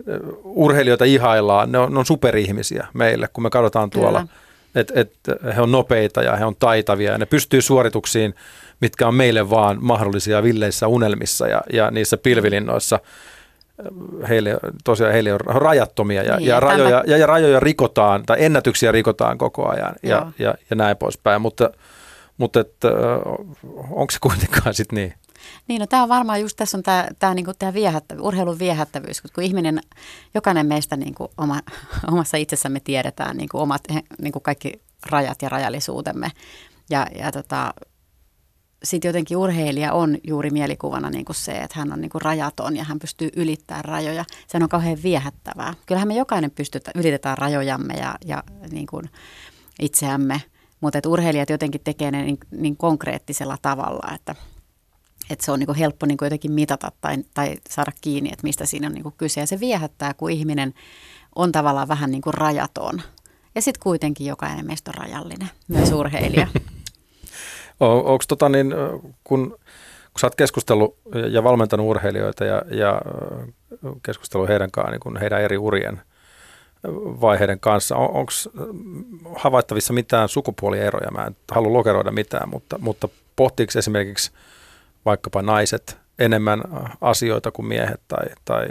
[0.43, 4.27] Urheilijoita ihaillaan, ne on, ne on superihmisiä meille, kun me katsotaan tuolla,
[4.75, 5.13] että et,
[5.55, 8.35] he on nopeita ja he on taitavia ja ne pystyy suorituksiin,
[8.79, 12.99] mitkä on meille vaan mahdollisia villeissä unelmissa ja, ja niissä pilvilinnoissa
[14.29, 18.43] heille, tosiaan heille on rajattomia ja, Niin, ja, ja rajoja, ja, ja rajoja rikotaan tai
[18.43, 20.31] ennätyksiä rikotaan koko ajan ja, Joo.
[20.39, 21.69] ja, ja näin poispäin, mutta,
[22.37, 22.59] mutta
[23.89, 25.13] onko se kuitenkaan sitten niin?
[25.67, 29.21] Niin, no tämä on varmaan just tässä on tämä, tämä, niinku, tämä viehättävyys, urheilun viehättävyys,
[29.21, 29.81] kun ihminen,
[30.33, 31.59] jokainen meistä niinku, oma,
[32.11, 33.81] omassa itsessämme tiedetään niinku, omat
[34.21, 36.31] niinku, kaikki rajat ja rajallisuutemme.
[36.89, 37.73] Ja, ja tota,
[38.83, 42.77] sitten jotenkin urheilija on juuri mielikuvana niin kuin se, että hän on niin kuin rajaton
[42.77, 44.25] ja hän pystyy ylittämään rajoja.
[44.47, 45.73] Se on kauhean viehättävää.
[45.85, 49.09] Kyllähän me jokainen pystytään, ylitetään rajojamme ja, ja niin kuin
[49.81, 50.41] itseämme,
[50.81, 54.35] mutta urheilijat jotenkin tekee ne niin, niin konkreettisella tavalla, että,
[55.33, 58.43] että se on niin kuin helppo niin kuin jotenkin mitata tai, tai saada kiinni, että
[58.43, 59.41] mistä siinä on niin kuin kyse.
[59.41, 60.73] Ja se viehättää, kun ihminen
[61.35, 63.01] on tavallaan vähän niin kuin rajaton.
[63.55, 66.47] Ja sitten kuitenkin jokainen meistä on rajallinen, myös urheilija.
[67.79, 68.73] Onko tota niin,
[69.23, 69.49] kun,
[70.13, 70.97] kun sä oot keskustellut
[71.31, 73.01] ja valmentanut urheilijoita ja, ja
[74.05, 76.01] keskustellut heidän kanssaan, niin heidän eri urien
[77.21, 78.31] vaiheiden kanssa, on, onko
[79.35, 81.11] havaittavissa mitään sukupuolieroja?
[81.11, 84.31] Mä en halua lokeroida mitään, mutta, mutta pohtiiko esimerkiksi
[85.05, 86.61] vaikkapa naiset enemmän
[87.01, 88.67] asioita kuin miehet tai, tai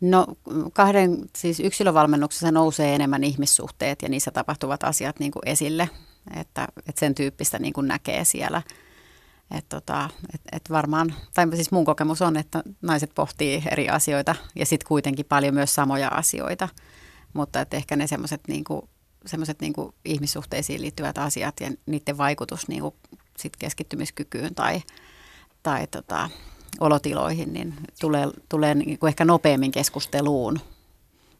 [0.00, 0.26] No
[0.72, 5.90] kahden, siis yksilövalmennuksessa nousee enemmän ihmissuhteet ja niissä tapahtuvat asiat niin kuin esille,
[6.36, 8.62] että, että sen tyyppistä niin kuin näkee siellä.
[9.56, 14.34] Että tota, et, et varmaan, tai siis mun kokemus on, että naiset pohtii eri asioita
[14.54, 16.68] ja sitten kuitenkin paljon myös samoja asioita,
[17.32, 18.64] mutta että ehkä ne semmoiset niin
[19.26, 22.94] semmoiset niin ihmissuhteisiin liittyvät asiat ja niiden vaikutus niin kuin
[23.38, 24.82] sit keskittymiskykyyn tai,
[25.62, 26.30] tai tota,
[26.80, 30.60] olotiloihin, niin tulee, tulee niin kuin ehkä nopeammin keskusteluun.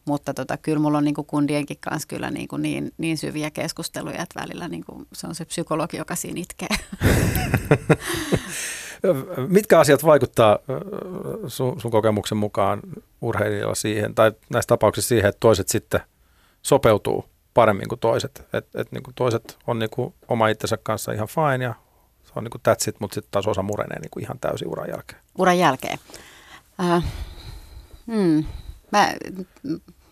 [0.05, 3.51] Mutta tota, kyllä mulla on niin kuin kundienkin kanssa kyllä niin, kuin niin, niin syviä
[3.51, 6.67] keskusteluja, että välillä niin kuin se on se psykologi, joka siinä itkee.
[9.47, 10.59] Mitkä asiat vaikuttaa
[11.47, 12.79] sun, sun kokemuksen mukaan
[13.21, 16.01] urheilijalla siihen, tai näissä tapauksissa siihen, että toiset sitten
[16.61, 18.47] sopeutuu paremmin kuin toiset.
[18.53, 21.73] Et, et niin toiset on niin kuin oma itsensä kanssa ihan fine ja
[22.29, 24.67] se on niin kuin that's it, mutta sitten taas osa murenee niin kuin ihan täysin
[24.67, 25.21] uran jälkeen.
[25.37, 25.99] Uran jälkeen.
[26.79, 27.03] Äh,
[28.07, 28.45] hmm.
[28.91, 29.13] Mä,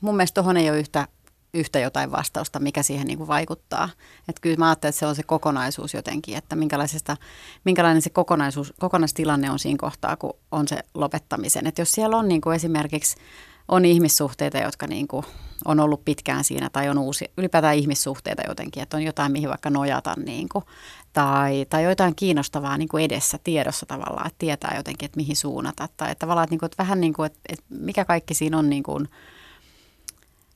[0.01, 1.07] mun mielestä tuohon ei ole yhtä,
[1.53, 3.89] yhtä jotain vastausta, mikä siihen niin kuin vaikuttaa.
[4.29, 7.17] Että kyllä mä ajattelen, että se on se kokonaisuus jotenkin, että minkälaisesta,
[7.63, 11.67] minkälainen se kokonaisuus, kokonaistilanne on siinä kohtaa, kun on se lopettamisen.
[11.67, 13.15] Että jos siellä on niin kuin esimerkiksi
[13.67, 15.25] on ihmissuhteita, jotka niin kuin
[15.65, 19.69] on ollut pitkään siinä tai on uusi, ylipäätään ihmissuhteita jotenkin, että on jotain, mihin vaikka
[19.69, 20.65] nojata niin kuin,
[21.17, 25.89] tai, tai jotain kiinnostavaa niin kuin edessä, tiedossa tavallaan, että tietää jotenkin, että mihin suunnata.
[25.97, 28.57] Tai että tavallaan, että, niin kuin, että vähän niin kuin, että, että mikä kaikki siinä
[28.57, 29.07] on, niin kuin,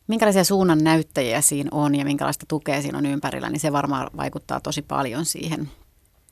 [0.07, 4.59] minkälaisia suunnan näyttäjiä siinä on ja minkälaista tukea siinä on ympärillä, niin se varmaan vaikuttaa
[4.59, 5.70] tosi paljon siihen.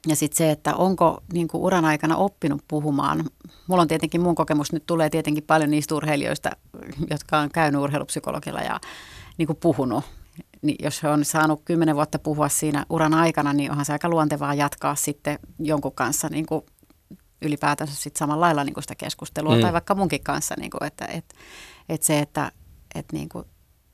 [0.07, 3.25] Ja sitten se, että onko niin kuin uran aikana oppinut puhumaan.
[3.67, 6.49] Mulla on tietenkin, mun kokemus nyt tulee tietenkin paljon niistä urheilijoista,
[7.09, 8.79] jotka on käynyt urheilupsykologilla ja
[9.37, 10.03] niin kuin puhunut
[10.61, 14.09] niin jos he on saanut kymmenen vuotta puhua siinä uran aikana, niin onhan se aika
[14.09, 16.65] luontevaa jatkaa sitten jonkun kanssa niin kuin
[17.41, 19.61] ylipäätänsä sitten samalla lailla niin kuin sitä keskustelua mm.
[19.61, 21.25] tai vaikka munkin kanssa, niin kuin, että et,
[21.89, 22.51] et se, että
[22.95, 23.45] et niin kuin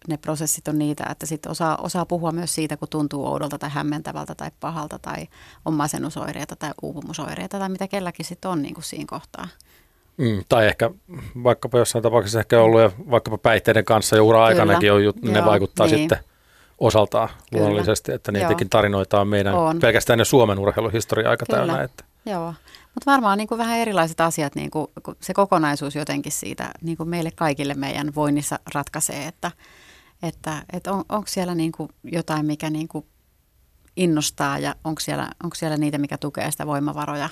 [0.07, 3.69] ne prosessit on niitä, että sitten osaa, osaa puhua myös siitä, kun tuntuu oudolta tai
[3.69, 5.27] hämmentävältä tai pahalta tai
[5.65, 9.47] on masennusoireita tai uupumusoireita tai mitä kelläkin sitten on niin kuin siinä kohtaa.
[10.17, 10.89] Mm, tai ehkä
[11.43, 15.97] vaikkapa jossain tapauksessa ehkä ollut ja vaikkapa päihteiden kanssa jo ura-aikanakin on, ne vaikuttaa niin.
[15.97, 16.19] sitten
[16.77, 17.63] osaltaan Kyllä.
[17.63, 18.69] luonnollisesti, että niitäkin Joo.
[18.69, 19.79] tarinoita on meidän on.
[19.79, 21.57] pelkästään ne Suomen urheiluhistoria aika Kyllä.
[21.57, 21.83] täynnä.
[21.83, 22.03] Että.
[22.25, 22.53] Joo,
[22.95, 24.87] mutta varmaan niin kuin vähän erilaiset asiat, niin kuin,
[25.21, 29.51] se kokonaisuus jotenkin siitä niin kuin meille kaikille meidän voinnissa ratkaisee, että,
[30.23, 33.05] että, että on, onko siellä niin kuin jotain, mikä niin kuin
[33.97, 37.29] innostaa ja onko siellä, onko siellä niitä, mikä tukee sitä voimavaroja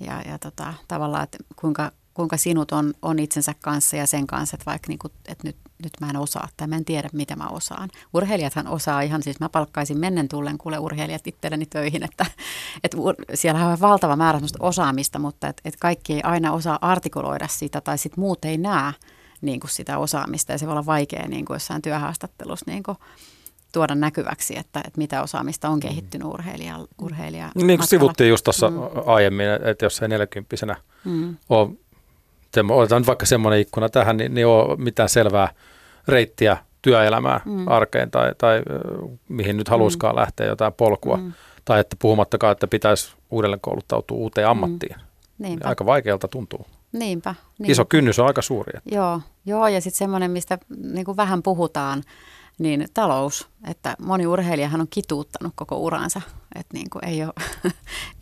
[0.00, 4.54] ja, ja tota, tavallaan, että kuinka, kuinka sinut on, on itsensä kanssa ja sen kanssa,
[4.54, 7.36] että vaikka niin kuin, että nyt, nyt mä en osaa tai mä en tiedä, mitä
[7.36, 7.88] mä osaan.
[8.14, 12.26] Urheilijathan osaa ihan, siis mä palkkaisin mennen tullen kuule urheilijat itselleni töihin, että,
[12.84, 12.96] että
[13.34, 17.98] siellä on valtava määrä osaamista, mutta että, että kaikki ei aina osaa artikuloida sitä tai
[17.98, 18.92] sitten muut ei näe
[19.40, 22.98] niin kuin sitä osaamista ja se voi olla vaikea niin kuin jossain työhaastattelussa niin kuin
[23.72, 28.70] tuoda näkyväksi, että, että mitä osaamista on kehittynyt urheilija, urheilija Niin kuin sivuttiin just tuossa
[28.70, 28.76] mm.
[29.06, 31.36] aiemmin, että jos ei 40 mm.
[31.48, 31.70] ole
[32.70, 35.48] otetaan vaikka semmoinen ikkuna tähän, niin, niin ole mitään selvää
[36.08, 37.68] reittiä työelämää mm.
[37.68, 38.62] arkeen tai, tai
[39.28, 40.20] mihin nyt haluaisikaan mm.
[40.20, 41.16] lähteä jotain polkua.
[41.16, 41.32] Mm.
[41.64, 44.50] Tai että puhumattakaan, että pitäisi uudelleen kouluttautua uuteen mm.
[44.50, 44.96] ammattiin.
[44.96, 45.04] Mm.
[45.38, 45.68] Niinpä.
[45.68, 46.66] Aika vaikealta tuntuu.
[46.92, 47.72] Niinpä, niinpä.
[47.72, 48.72] Iso kynnys on aika suuri.
[48.76, 48.94] Että.
[48.94, 50.58] Joo, joo, ja sitten semmoinen, mistä
[50.92, 52.02] niin kuin vähän puhutaan,
[52.60, 56.20] niin talous, että moni urheilijahan on kituuttanut koko uransa,
[56.54, 57.32] että niin kuin ei, ole,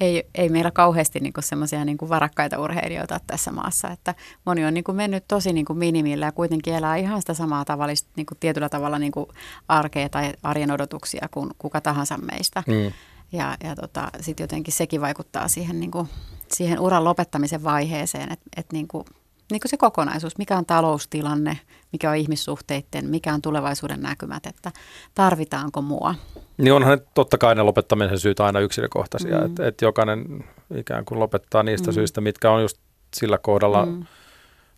[0.00, 4.14] ei, ei meillä kauheasti niin semmoisia niin varakkaita urheilijoita tässä maassa, että
[4.44, 7.64] moni on niin kuin mennyt tosi niin kuin minimillä ja kuitenkin elää ihan sitä samaa
[7.64, 9.26] tavallista niin kuin tietyllä tavalla niin kuin
[9.68, 12.62] arkea tai arjen odotuksia kuin kuka tahansa meistä.
[12.66, 12.92] Mm.
[13.32, 16.08] Ja, ja tota, sitten jotenkin sekin vaikuttaa siihen, niin kuin,
[16.52, 19.04] siihen uran lopettamisen vaiheeseen, että, että niin kuin
[19.50, 21.58] niin kuin se kokonaisuus, mikä on taloustilanne,
[21.92, 24.72] mikä on ihmissuhteiden, mikä on tulevaisuuden näkymät, että
[25.14, 26.14] tarvitaanko mua.
[26.58, 29.46] Niin onhan ne totta kai ne lopettamisen syyt aina yksilökohtaisia, mm.
[29.46, 30.44] että et jokainen
[30.74, 31.94] ikään kuin lopettaa niistä mm.
[31.94, 32.78] syistä, mitkä on just
[33.14, 34.04] sillä kohdalla mm.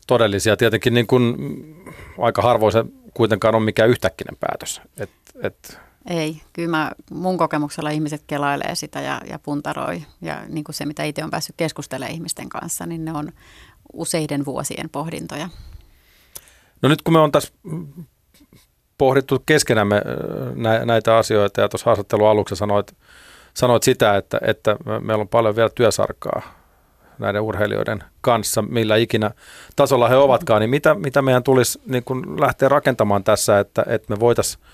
[0.07, 0.57] todellisia.
[0.57, 1.37] Tietenkin niin kuin
[2.19, 4.81] aika harvoin se kuitenkaan on mikään yhtäkkinen päätös.
[4.99, 5.11] Et,
[5.43, 5.81] et.
[6.07, 10.03] Ei, kyllä mä, mun kokemuksella ihmiset kelailee sitä ja, ja puntaroi.
[10.23, 13.33] Ja niin kuin se, mitä itse on päässyt keskustelemaan ihmisten kanssa, niin ne on
[13.93, 15.49] useiden vuosien pohdintoja.
[16.83, 17.53] No nyt kun me on tässä
[18.99, 20.03] pohdittu keskenämme
[20.85, 22.97] näitä asioita ja tuossa haastattelun aluksi sanoit,
[23.55, 26.43] sanoit sitä, että, että meillä on paljon vielä työsarkaa
[27.19, 29.31] näiden urheilijoiden kanssa, millä ikinä
[29.77, 34.15] tasolla he ovatkaan, niin mitä, mitä meidän tulisi niin kun lähteä rakentamaan tässä, että, että
[34.15, 34.65] me voitaisiin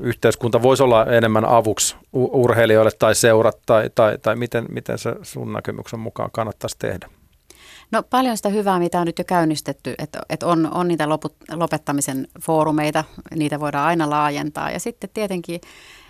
[0.00, 5.52] yhteiskunta voisi olla enemmän avuksi urheilijoille tai seurat, tai, tai, tai miten, miten se sun
[5.52, 7.08] näkemyksen mukaan kannattaisi tehdä?
[7.92, 11.34] No paljon sitä hyvää, mitä on nyt jo käynnistetty, että, että on, on niitä loput,
[11.52, 14.70] lopettamisen foorumeita, niitä voidaan aina laajentaa.
[14.70, 15.60] Ja sitten tietenkin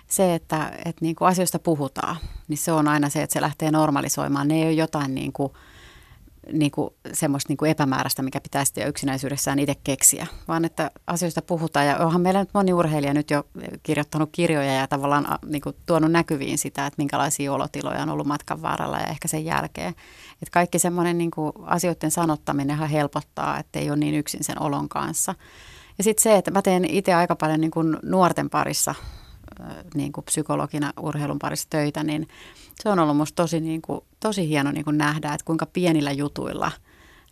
[0.07, 2.17] se, että, että niin kuin asioista puhutaan,
[2.49, 4.49] niin se on aina se, että se lähtee normalisoimaan.
[4.49, 5.53] Ne ei ole jotain niin kuin
[6.53, 11.43] niin kuin, semmoista niin kuin epämääräistä, mikä pitäisi jo yksinäisyydessään itse keksiä, vaan että asioista
[11.43, 11.87] puhutaan.
[11.87, 13.45] Ja onhan meillä nyt moni urheilija nyt jo
[13.83, 18.63] kirjoittanut kirjoja ja tavallaan niin kuin, tuonut näkyviin sitä, että minkälaisia olotiloja on ollut matkan
[18.63, 19.95] varrella ja ehkä sen jälkeen.
[20.33, 24.89] Että kaikki semmoinen niin kuin, asioiden sanottaminen helpottaa, että ei ole niin yksin sen olon
[24.89, 25.35] kanssa.
[25.99, 28.95] Ja sitten se, että mä teen itse aika paljon niin kuin nuorten parissa
[29.95, 32.29] niin kuin psykologina urheilun parissa töitä, niin
[32.83, 36.13] se on ollut musta tosi, niin kuin, tosi hieno niin kuin nähdä, että kuinka pienillä
[36.13, 36.73] jutuilla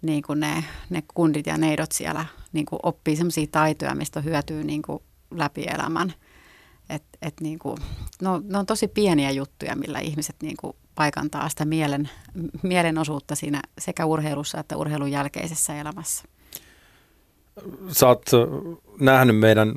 [0.03, 4.65] niin kuin ne, ne kundit ja neidot siellä niin kuin oppii sellaisia taitoja, mistä hyötyy
[4.65, 6.15] niin kuin läpi elämän.
[6.91, 7.77] Et, et niin kuin,
[8.23, 12.11] no, ne on tosi pieniä juttuja, millä ihmiset niin kuin paikantaa sitä mielen,
[12.63, 16.25] mielenosuutta siinä sekä urheilussa että urheilun jälkeisessä elämässä.
[17.89, 18.31] Sä oot
[19.01, 19.75] nähnyt meidän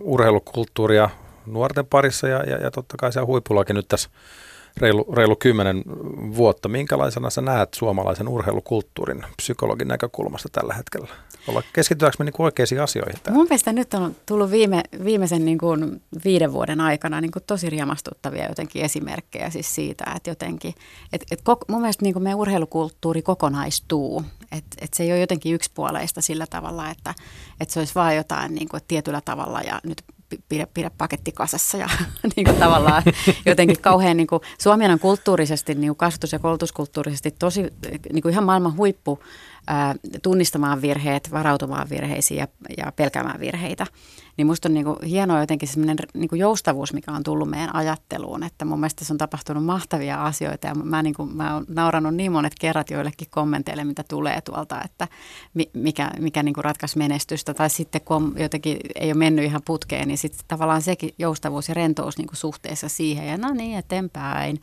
[0.00, 1.10] urheilukulttuuria
[1.46, 4.10] nuorten parissa ja, ja, ja totta kai siellä huipullakin nyt tässä
[4.76, 5.82] reilu, reilu kymmenen
[6.36, 6.68] vuotta.
[6.68, 11.08] Minkälaisena sä näet suomalaisen urheilukulttuurin psykologin näkökulmasta tällä hetkellä?
[11.48, 13.20] Olla, keskitytäänkö me niin oikeisiin asioihin?
[13.22, 13.38] Täällä?
[13.38, 17.70] Mun mielestä nyt on tullut viime, viimeisen niin kuin viiden vuoden aikana niin kuin tosi
[17.70, 20.74] riemastuttavia jotenkin esimerkkejä siis siitä, että jotenkin,
[21.12, 24.24] että, että koko, mun mielestä niin kuin meidän urheilukulttuuri kokonaistuu.
[24.42, 27.14] Että, että se ei ole jotenkin yksipuoleista sillä tavalla, että,
[27.60, 30.02] että se olisi vain jotain niin kuin, tietyllä tavalla ja nyt
[30.48, 31.88] pidä, pidä paketti kasassa ja
[32.36, 33.02] niin kuin tavallaan
[33.46, 37.62] jotenkin kauhean niin kuin, Suomi on kulttuurisesti, niin kuin kasvatus- ja koulutuskulttuurisesti tosi
[38.12, 39.20] niin kuin ihan maailman huippu
[40.22, 42.48] tunnistamaan virheet, varautumaan virheisiin ja,
[42.78, 43.86] ja pelkäämään virheitä.
[44.36, 47.74] Niin musta on niin kuin hienoa jotenkin semmoinen niin kuin joustavuus, mikä on tullut meidän
[47.74, 51.64] ajatteluun, että mun mielestä se on tapahtunut mahtavia asioita ja mä, niin kuin, mä oon
[51.68, 55.08] naurannut niin monet kerrat joillekin kommenteille, mitä tulee tuolta, että
[55.72, 60.08] mikä, mikä niin kuin ratkaisi menestystä tai sitten kun jotenkin ei ole mennyt ihan putkeen,
[60.08, 64.60] niin sitten tavallaan sekin joustavuus ja rentous niin kuin suhteessa siihen ja no niin eteenpäin.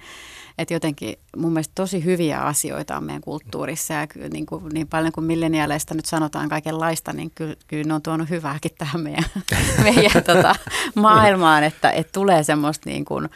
[0.57, 5.11] Että jotenkin mun mielestä tosi hyviä asioita on meidän kulttuurissa ja niin, kuin, niin paljon
[5.11, 9.25] kuin milleniaaleista nyt sanotaan kaikenlaista, niin kyllä, kyllä ne on tuonut hyvääkin tähän meidän,
[9.83, 10.55] meidän tota,
[10.95, 13.29] maailmaan, että, että tulee semmoista niin kuin,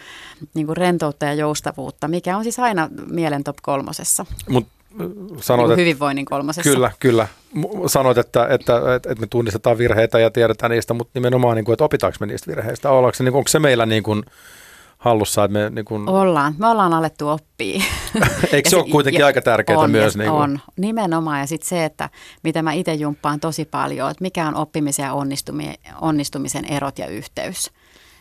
[0.53, 4.25] niin kuin rentoutta ja joustavuutta, mikä on siis aina mielen top kolmosessa.
[4.49, 4.67] Mut
[5.41, 6.71] sanoit, niin hyvinvoinnin kolmosessa.
[6.71, 7.27] Kyllä, kyllä.
[7.87, 11.73] Sanoit, että, että, että, että me tunnistetaan virheitä ja tiedetään niistä, mutta nimenomaan, niin kuin,
[11.73, 12.89] että opitaanko me niistä virheistä?
[12.89, 14.23] Ollaanko niin kuin, onko se meillä niin kuin,
[15.05, 15.43] hallussa.
[15.43, 16.09] Että me, niin kun...
[16.09, 16.55] Ollaan.
[16.57, 17.83] Me ollaan alettu oppia.
[18.53, 20.17] Eikö se ole kuitenkin ja, aika tärkeää on, myös?
[20.17, 20.41] Niin kun...
[20.41, 21.39] On, nimenomaan.
[21.39, 22.09] Ja sitten se, että
[22.43, 25.13] mitä mä itse jumppaan tosi paljon, että mikä on oppimisen ja
[26.01, 27.71] onnistumisen erot ja yhteys.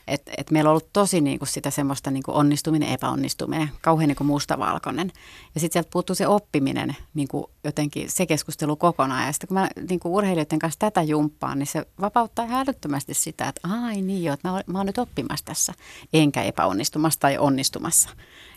[0.06, 4.08] Et, et meillä on ollut tosi niin kuin sitä semmoista niin kuin onnistuminen, epäonnistuminen, kauhean
[4.08, 5.12] niin kuin mustavalkoinen.
[5.54, 9.26] Ja sitten sieltä puuttuu se oppiminen, niin kuin jotenkin se keskustelu kokonaan.
[9.26, 13.48] Ja sitten kun mä niin kuin urheilijoiden kanssa tätä jumppaan, niin se vapauttaa hälyttömästi sitä,
[13.48, 15.74] että ai niin joo, että mä, mä oon nyt oppimassa tässä,
[16.12, 18.08] enkä epäonnistumassa tai onnistumassa.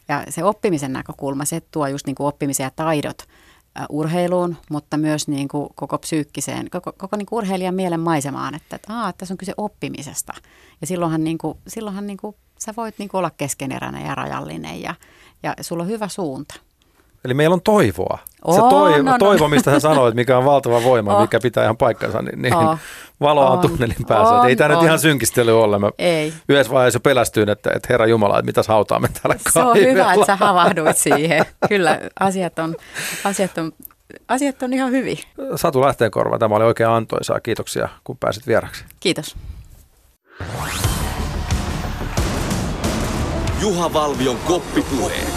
[0.08, 3.18] Ja se oppimisen näkökulma, se tuo just niin kuin oppimisen ja taidot–
[3.90, 8.76] urheiluun, mutta myös niin kuin koko psyykkiseen, koko, koko niin kuin urheilijan mielen maisemaan, että,
[8.76, 10.34] että aa, tässä on kyse oppimisesta.
[10.82, 14.82] Ja silloinhan, niin kuin, silloinhan niin kuin, sä voit niin kuin olla keskeneräinen ja rajallinen
[14.82, 14.96] ja,
[15.44, 16.56] ja sulla on hyvä suunta.
[17.26, 18.20] Eli meillä on toivoa.
[18.48, 19.18] On, se toivo, no, no.
[19.18, 21.22] toivo, mistä hän sanoi, mikä on valtava voima, oh.
[21.22, 22.78] mikä pitää ihan paikkansa, niin, niin oh.
[23.22, 24.36] valoa on tunnelin päässä.
[24.36, 25.80] On, ei tämä nyt ihan synkistely ole.
[25.80, 26.34] Mä ei.
[26.50, 30.14] Yhdessä vaiheessa pelästyin, että, että Herra Jumala, että mitäs hautaa me täällä Se on hyvä,
[30.14, 31.46] että sä havahduit siihen.
[31.70, 32.76] Kyllä asiat on,
[33.24, 33.72] asiat on,
[34.28, 35.18] asiat on ihan hyvin.
[35.56, 37.40] Satu Lähteenkorva, tämä oli oikein antoisaa.
[37.40, 38.86] Kiitoksia, kun pääsit vieraksi.
[39.00, 39.36] Kiitos.
[43.62, 45.37] Juha Valvion koppipuhe.